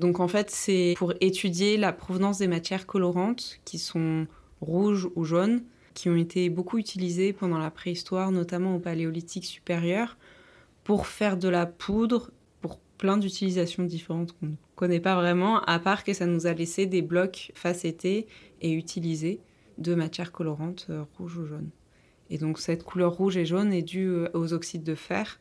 Donc, 0.00 0.20
en 0.20 0.28
fait, 0.28 0.50
c'est 0.50 0.94
pour 0.98 1.14
étudier 1.22 1.78
la 1.78 1.94
provenance 1.94 2.38
des 2.38 2.46
matières 2.46 2.86
colorantes 2.86 3.58
qui 3.64 3.78
sont 3.78 4.26
rouges 4.60 5.08
ou 5.16 5.24
jaunes, 5.24 5.62
qui 5.98 6.08
ont 6.08 6.16
été 6.16 6.48
beaucoup 6.48 6.78
utilisées 6.78 7.32
pendant 7.32 7.58
la 7.58 7.72
préhistoire, 7.72 8.30
notamment 8.30 8.76
au 8.76 8.78
Paléolithique 8.78 9.44
supérieur, 9.44 10.16
pour 10.84 11.08
faire 11.08 11.36
de 11.36 11.48
la 11.48 11.66
poudre, 11.66 12.30
pour 12.60 12.78
plein 12.98 13.16
d'utilisations 13.16 13.82
différentes 13.82 14.30
qu'on 14.32 14.46
ne 14.46 14.54
connaît 14.76 15.00
pas 15.00 15.16
vraiment, 15.16 15.60
à 15.62 15.80
part 15.80 16.04
que 16.04 16.12
ça 16.12 16.26
nous 16.26 16.46
a 16.46 16.52
laissé 16.52 16.86
des 16.86 17.02
blocs 17.02 17.50
facettés 17.54 18.28
et 18.62 18.72
utilisés 18.72 19.40
de 19.78 19.96
matières 19.96 20.30
colorantes 20.30 20.86
euh, 20.90 21.02
rouge 21.16 21.36
ou 21.36 21.46
jaune. 21.46 21.70
Et 22.30 22.38
donc 22.38 22.60
cette 22.60 22.84
couleur 22.84 23.14
rouge 23.14 23.36
et 23.36 23.44
jaune 23.44 23.72
est 23.72 23.82
due 23.82 24.08
euh, 24.08 24.28
aux 24.34 24.52
oxydes 24.52 24.84
de 24.84 24.94
fer, 24.94 25.40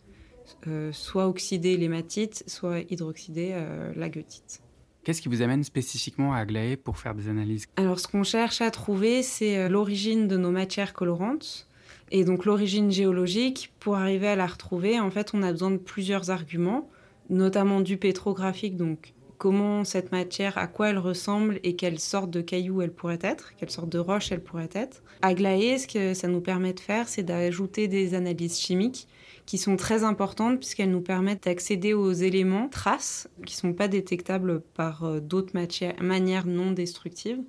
euh, 0.65 0.91
soit 0.91 1.27
oxydés 1.27 1.77
l'hématite, 1.77 2.43
soit 2.47 2.79
hydroxydés 2.89 3.51
euh, 3.53 3.93
la 3.95 4.09
goethite. 4.09 4.63
Qu'est-ce 5.07 5.21
qui 5.21 5.29
vous 5.29 5.41
amène 5.41 5.63
spécifiquement 5.63 6.33
à 6.33 6.39
Aglaé 6.39 6.75
pour 6.75 6.97
faire 6.97 7.15
des 7.15 7.29
analyses? 7.29 7.65
Alors 7.77 7.97
ce 7.97 8.09
qu'on 8.09 8.23
cherche 8.23 8.59
à 8.59 8.69
trouver, 8.71 9.23
c'est 9.23 9.57
euh, 9.57 9.69
l'origine 9.69 10.27
de 10.27 10.35
nos 10.35 10.51
matières 10.51 10.91
colorantes. 10.91 11.65
Et 12.11 12.25
donc 12.25 12.43
l'origine 12.43 12.91
géologique, 12.91 13.71
pour 13.79 13.95
arriver 13.95 14.27
à 14.27 14.35
la 14.35 14.45
retrouver, 14.45 14.99
en 14.99 15.09
fait, 15.09 15.31
on 15.33 15.43
a 15.43 15.53
besoin 15.53 15.71
de 15.71 15.77
plusieurs 15.77 16.29
arguments, 16.29 16.89
notamment 17.29 17.79
du 17.79 17.95
pétrographique, 17.95 18.75
donc 18.75 19.13
comment 19.37 19.83
cette 19.83 20.11
matière, 20.11 20.57
à 20.57 20.67
quoi 20.67 20.89
elle 20.89 20.97
ressemble 20.97 21.59
et 21.63 21.75
quelle 21.75 21.99
sorte 21.99 22.29
de 22.29 22.41
caillou 22.41 22.81
elle 22.81 22.91
pourrait 22.91 23.19
être, 23.21 23.53
quelle 23.57 23.69
sorte 23.69 23.89
de 23.89 23.99
roche 23.99 24.31
elle 24.31 24.43
pourrait 24.43 24.69
être. 24.73 25.03
Aglaé, 25.21 25.77
ce 25.77 25.87
que 25.87 26.13
ça 26.13 26.27
nous 26.27 26.41
permet 26.41 26.73
de 26.73 26.79
faire, 26.79 27.07
c'est 27.07 27.23
d'ajouter 27.23 27.87
des 27.87 28.13
analyses 28.13 28.59
chimiques 28.59 29.07
qui 29.45 29.57
sont 29.57 29.77
très 29.77 30.03
importantes 30.03 30.57
puisqu'elles 30.59 30.91
nous 30.91 31.01
permettent 31.01 31.45
d'accéder 31.45 31.93
aux 31.93 32.11
éléments 32.11 32.67
traces 32.67 33.29
qui 33.45 33.55
ne 33.55 33.59
sont 33.69 33.73
pas 33.73 33.87
détectables 33.87 34.61
par 34.61 35.05
euh, 35.05 35.19
d'autres 35.19 35.53
manières 36.01 36.45
non 36.45 36.71
destructives. 36.71 37.39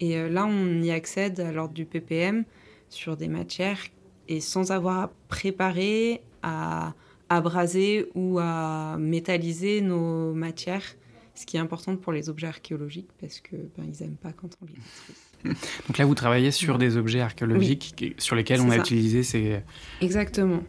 Et 0.00 0.18
euh, 0.18 0.28
là, 0.28 0.46
on 0.46 0.82
y 0.82 0.90
accède 0.90 1.40
à 1.40 1.50
l'ordre 1.50 1.74
du 1.74 1.86
ppm 1.86 2.44
sur 2.90 3.16
des 3.16 3.28
matières 3.28 3.80
et 4.28 4.40
sans 4.40 4.72
avoir 4.72 4.98
à 5.00 5.12
préparer, 5.28 6.20
à 6.42 6.94
abraser 7.28 8.10
ou 8.14 8.38
à 8.38 8.96
métalliser 8.98 9.80
nos 9.80 10.34
matières, 10.34 10.96
ce 11.42 11.46
qui 11.46 11.56
est 11.56 11.60
important 11.60 11.96
pour 11.96 12.12
les 12.12 12.28
objets 12.30 12.46
archéologiques 12.46 13.10
parce 13.20 13.40
que 13.40 13.56
ben, 13.76 13.84
ils 13.86 14.02
aiment 14.02 14.16
pas 14.16 14.32
quand 14.32 14.48
on 14.62 14.66
les 14.66 14.72
détruit. 14.72 15.56
Donc 15.88 15.98
là, 15.98 16.04
vous 16.04 16.14
travaillez 16.14 16.50
sur 16.52 16.78
des 16.78 16.96
objets 16.96 17.20
archéologiques 17.20 18.14
sur 18.18 18.36
lesquels 18.36 18.60
on 18.60 18.70
a 18.70 18.76
ça. 18.76 18.80
utilisé 18.80 19.22
ces... 19.22 19.60
Exactement. 20.00 20.62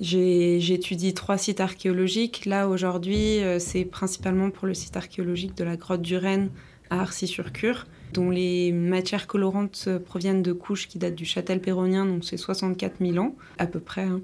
J'étudie 0.00 1.14
trois 1.14 1.38
sites 1.38 1.60
archéologiques. 1.60 2.46
Là, 2.46 2.68
aujourd'hui, 2.68 3.40
euh, 3.42 3.58
c'est 3.58 3.84
principalement 3.84 4.50
pour 4.50 4.66
le 4.66 4.74
site 4.74 4.96
archéologique 4.96 5.56
de 5.56 5.64
la 5.64 5.76
grotte 5.76 6.02
du 6.02 6.16
Rennes 6.16 6.50
à 6.90 7.00
Arcy-sur-Cure, 7.00 7.86
dont 8.12 8.30
les 8.30 8.72
matières 8.72 9.26
colorantes 9.26 9.84
euh, 9.86 9.98
proviennent 9.98 10.42
de 10.42 10.52
couches 10.52 10.88
qui 10.88 10.98
datent 10.98 11.14
du 11.14 11.24
châtel 11.24 11.60
péronnien, 11.60 12.04
donc 12.04 12.24
c'est 12.24 12.36
64 12.36 12.96
000 13.00 13.18
ans, 13.18 13.34
à 13.58 13.66
peu 13.66 13.80
près. 13.80 14.02
hein. 14.02 14.20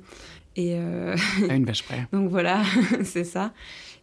Et 0.56 0.74
euh, 0.74 1.16
à 1.48 1.54
une 1.54 1.64
vache 1.70 1.84
près. 1.84 2.06
donc 2.12 2.28
voilà, 2.28 2.62
c'est 3.04 3.24
ça. 3.24 3.52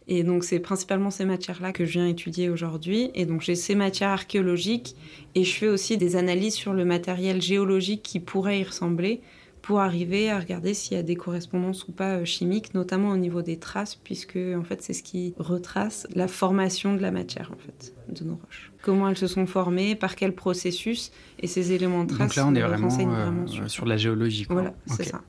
Et 0.08 0.22
donc 0.22 0.44
c'est 0.44 0.60
principalement 0.60 1.10
ces 1.10 1.24
matières-là 1.24 1.72
que 1.72 1.84
je 1.84 1.92
viens 1.92 2.06
étudier 2.06 2.48
aujourd'hui. 2.48 3.10
Et 3.14 3.26
donc 3.26 3.40
j'ai 3.40 3.56
ces 3.56 3.74
matières 3.74 4.10
archéologiques 4.10 4.94
et 5.34 5.44
je 5.44 5.52
fais 5.52 5.68
aussi 5.68 5.98
des 5.98 6.16
analyses 6.16 6.54
sur 6.54 6.72
le 6.72 6.84
matériel 6.84 7.42
géologique 7.42 8.02
qui 8.02 8.20
pourrait 8.20 8.60
y 8.60 8.64
ressembler 8.64 9.20
pour 9.66 9.80
arriver 9.80 10.30
à 10.30 10.38
regarder 10.38 10.74
s'il 10.74 10.96
y 10.96 11.00
a 11.00 11.02
des 11.02 11.16
correspondances 11.16 11.88
ou 11.88 11.92
pas 11.92 12.18
euh, 12.18 12.24
chimiques, 12.24 12.72
notamment 12.72 13.10
au 13.10 13.16
niveau 13.16 13.42
des 13.42 13.56
traces, 13.56 13.96
puisque 13.96 14.38
en 14.56 14.62
fait 14.62 14.80
c'est 14.80 14.92
ce 14.92 15.02
qui 15.02 15.34
retrace 15.38 16.06
la 16.14 16.28
formation 16.28 16.94
de 16.94 17.02
la 17.02 17.10
matière 17.10 17.50
en 17.52 17.58
fait 17.58 17.92
de 18.08 18.24
nos 18.24 18.36
roches. 18.36 18.70
Comment 18.82 19.08
elles 19.08 19.18
se 19.18 19.26
sont 19.26 19.46
formées, 19.46 19.96
par 19.96 20.14
quel 20.14 20.36
processus, 20.36 21.10
et 21.40 21.48
ces 21.48 21.72
éléments 21.72 22.04
de 22.04 22.14
traces 22.14 22.28
Donc 22.28 22.36
là, 22.36 22.46
on 22.46 22.54
est 22.54 22.62
me 22.62 22.66
vraiment, 22.68 22.86
euh, 22.86 23.04
vraiment 23.04 23.46
sur, 23.48 23.68
sur, 23.68 23.86
la 23.86 23.96
géologie. 23.96 24.44
quoi. 24.44 24.54
Voilà, 24.54 24.74
c'est 24.86 25.02
ça. 25.02 25.22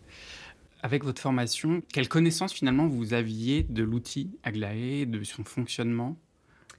Avec 0.84 1.04
votre 1.04 1.22
formation, 1.22 1.82
quelle 1.92 2.08
connaissance 2.08 2.54
finalement 2.54 2.88
vous 2.88 3.13
aviez 3.13 3.63
de 3.63 3.84
l'outil 3.84 4.32
Aglaé, 4.44 5.06
de 5.06 5.24
son 5.24 5.44
fonctionnement 5.44 6.18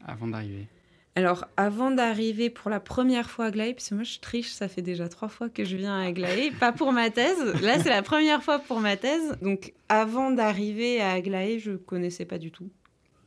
avant 0.07 0.29
d'arriver? 0.29 0.69
Alors, 1.17 1.47
avant 1.57 1.91
d'arriver 1.91 2.49
pour 2.49 2.71
la 2.71 2.79
première 2.79 3.29
fois 3.29 3.47
à 3.47 3.49
Aglaé, 3.49 3.75
parce 3.75 3.89
que 3.89 3.97
moi 3.97 4.05
je 4.05 4.21
triche, 4.21 4.51
ça 4.51 4.69
fait 4.69 4.83
déjà 4.83 5.09
trois 5.09 5.29
fois 5.29 5.49
que 5.49 5.65
je 5.65 5.77
viens 5.77 5.99
à 5.99 6.05
Aglaé, 6.05 6.53
pas 6.61 6.71
pour 6.71 6.93
ma 6.93 7.11
thèse. 7.11 7.61
Là, 7.61 7.83
c'est 7.83 7.89
la 7.89 8.03
première 8.03 8.41
fois 8.41 8.61
pour 8.61 8.79
ma 8.79 8.97
thèse. 8.97 9.37
Donc, 9.43 9.75
avant 9.89 10.31
d'arriver 10.31 11.01
à 11.01 11.11
Aglaé, 11.11 11.59
je 11.59 11.73
connaissais 11.73 12.25
pas 12.25 12.39
du 12.39 12.53
tout. 12.53 12.71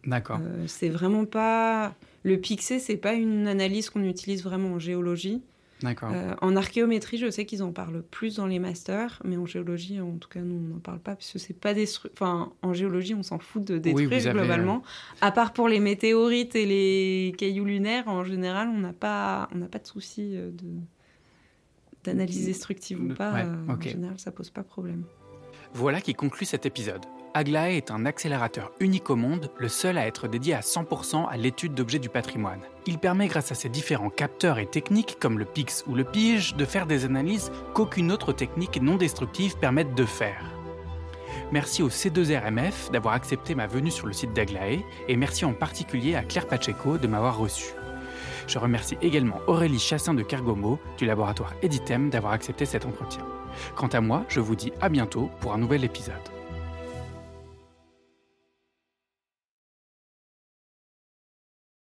D'accord. 0.05 0.39
Euh, 0.41 0.63
c'est 0.67 0.87
vraiment 0.87 1.25
pas. 1.25 1.93
Le 2.23 2.37
pixé, 2.37 2.79
c'est 2.79 2.95
pas 2.95 3.13
une 3.13 3.47
analyse 3.47 3.89
qu'on 3.89 4.03
utilise 4.03 4.41
vraiment 4.41 4.75
en 4.75 4.79
géologie. 4.79 5.41
Euh, 5.83 6.35
en 6.41 6.55
archéométrie, 6.55 7.17
je 7.17 7.29
sais 7.29 7.45
qu'ils 7.45 7.63
en 7.63 7.71
parlent 7.71 8.03
plus 8.03 8.35
dans 8.35 8.45
les 8.45 8.59
masters, 8.59 9.21
mais 9.23 9.37
en 9.37 9.45
géologie, 9.45 9.99
en 9.99 10.17
tout 10.17 10.29
cas, 10.29 10.41
nous, 10.41 10.55
on 10.55 10.75
n'en 10.75 10.79
parle 10.79 10.99
pas, 10.99 11.15
parce 11.15 11.31
que 11.31 11.39
c'est 11.39 11.53
pas 11.53 11.73
destru... 11.73 12.09
Enfin, 12.13 12.51
en 12.61 12.73
géologie, 12.73 13.15
on 13.15 13.23
s'en 13.23 13.39
fout 13.39 13.63
de 13.63 13.77
détruire 13.77 14.11
avez, 14.11 14.31
globalement. 14.31 14.83
À 15.21 15.31
part 15.31 15.53
pour 15.53 15.67
les 15.67 15.79
météorites 15.79 16.55
et 16.55 16.65
les 16.65 17.33
cailloux 17.37 17.65
lunaires, 17.65 18.07
en 18.07 18.23
général, 18.23 18.69
on 18.69 18.79
n'a 18.79 18.93
pas, 18.93 19.49
on 19.55 19.59
pas 19.61 19.79
de 19.79 19.87
souci 19.87 20.35
euh, 20.35 20.51
de 20.51 20.67
d'analyse 22.03 22.45
destructive 22.45 22.99
ou 22.99 23.13
pas. 23.13 23.33
Ouais, 23.33 23.43
euh. 23.45 23.73
En 23.73 23.79
général, 23.79 24.17
ça 24.17 24.31
pose 24.31 24.49
pas 24.49 24.63
problème. 24.63 25.03
Voilà 25.73 26.01
qui 26.01 26.13
conclut 26.13 26.45
cet 26.45 26.65
épisode. 26.65 27.05
Aglaé 27.33 27.77
est 27.77 27.91
un 27.91 28.05
accélérateur 28.05 28.73
unique 28.81 29.09
au 29.09 29.15
monde, 29.15 29.49
le 29.57 29.69
seul 29.69 29.97
à 29.97 30.05
être 30.05 30.27
dédié 30.27 30.53
à 30.53 30.59
100% 30.59 31.29
à 31.29 31.37
l'étude 31.37 31.73
d'objets 31.73 31.97
du 31.97 32.09
patrimoine. 32.09 32.59
Il 32.87 32.97
permet, 32.97 33.27
grâce 33.27 33.53
à 33.53 33.55
ses 33.55 33.69
différents 33.69 34.09
capteurs 34.09 34.59
et 34.59 34.65
techniques 34.65 35.17
comme 35.17 35.39
le 35.39 35.45
PIX 35.45 35.85
ou 35.87 35.95
le 35.95 36.03
PIGE, 36.03 36.55
de 36.55 36.65
faire 36.65 36.87
des 36.87 37.05
analyses 37.05 37.51
qu'aucune 37.73 38.11
autre 38.11 38.33
technique 38.33 38.81
non 38.81 38.97
destructive 38.97 39.57
permette 39.59 39.95
de 39.95 40.03
faire. 40.03 40.43
Merci 41.53 41.83
au 41.83 41.89
C2RMF 41.89 42.91
d'avoir 42.91 43.13
accepté 43.13 43.55
ma 43.55 43.67
venue 43.67 43.91
sur 43.91 44.07
le 44.07 44.13
site 44.13 44.33
d'Aglaé 44.33 44.85
et 45.07 45.15
merci 45.15 45.45
en 45.45 45.53
particulier 45.53 46.15
à 46.15 46.23
Claire 46.23 46.47
Pacheco 46.47 46.97
de 46.97 47.07
m'avoir 47.07 47.37
reçu. 47.37 47.71
Je 48.45 48.59
remercie 48.59 48.97
également 49.01 49.39
Aurélie 49.47 49.79
Chassin 49.79 50.13
de 50.13 50.23
Kergomo 50.23 50.79
du 50.97 51.05
laboratoire 51.05 51.53
Editem 51.61 52.09
d'avoir 52.09 52.33
accepté 52.33 52.65
cet 52.65 52.85
entretien. 52.85 53.25
Quant 53.75 53.87
à 53.87 54.01
moi, 54.01 54.23
je 54.27 54.39
vous 54.39 54.55
dis 54.55 54.73
à 54.81 54.89
bientôt 54.89 55.29
pour 55.39 55.53
un 55.53 55.57
nouvel 55.57 55.83
épisode. 55.83 56.40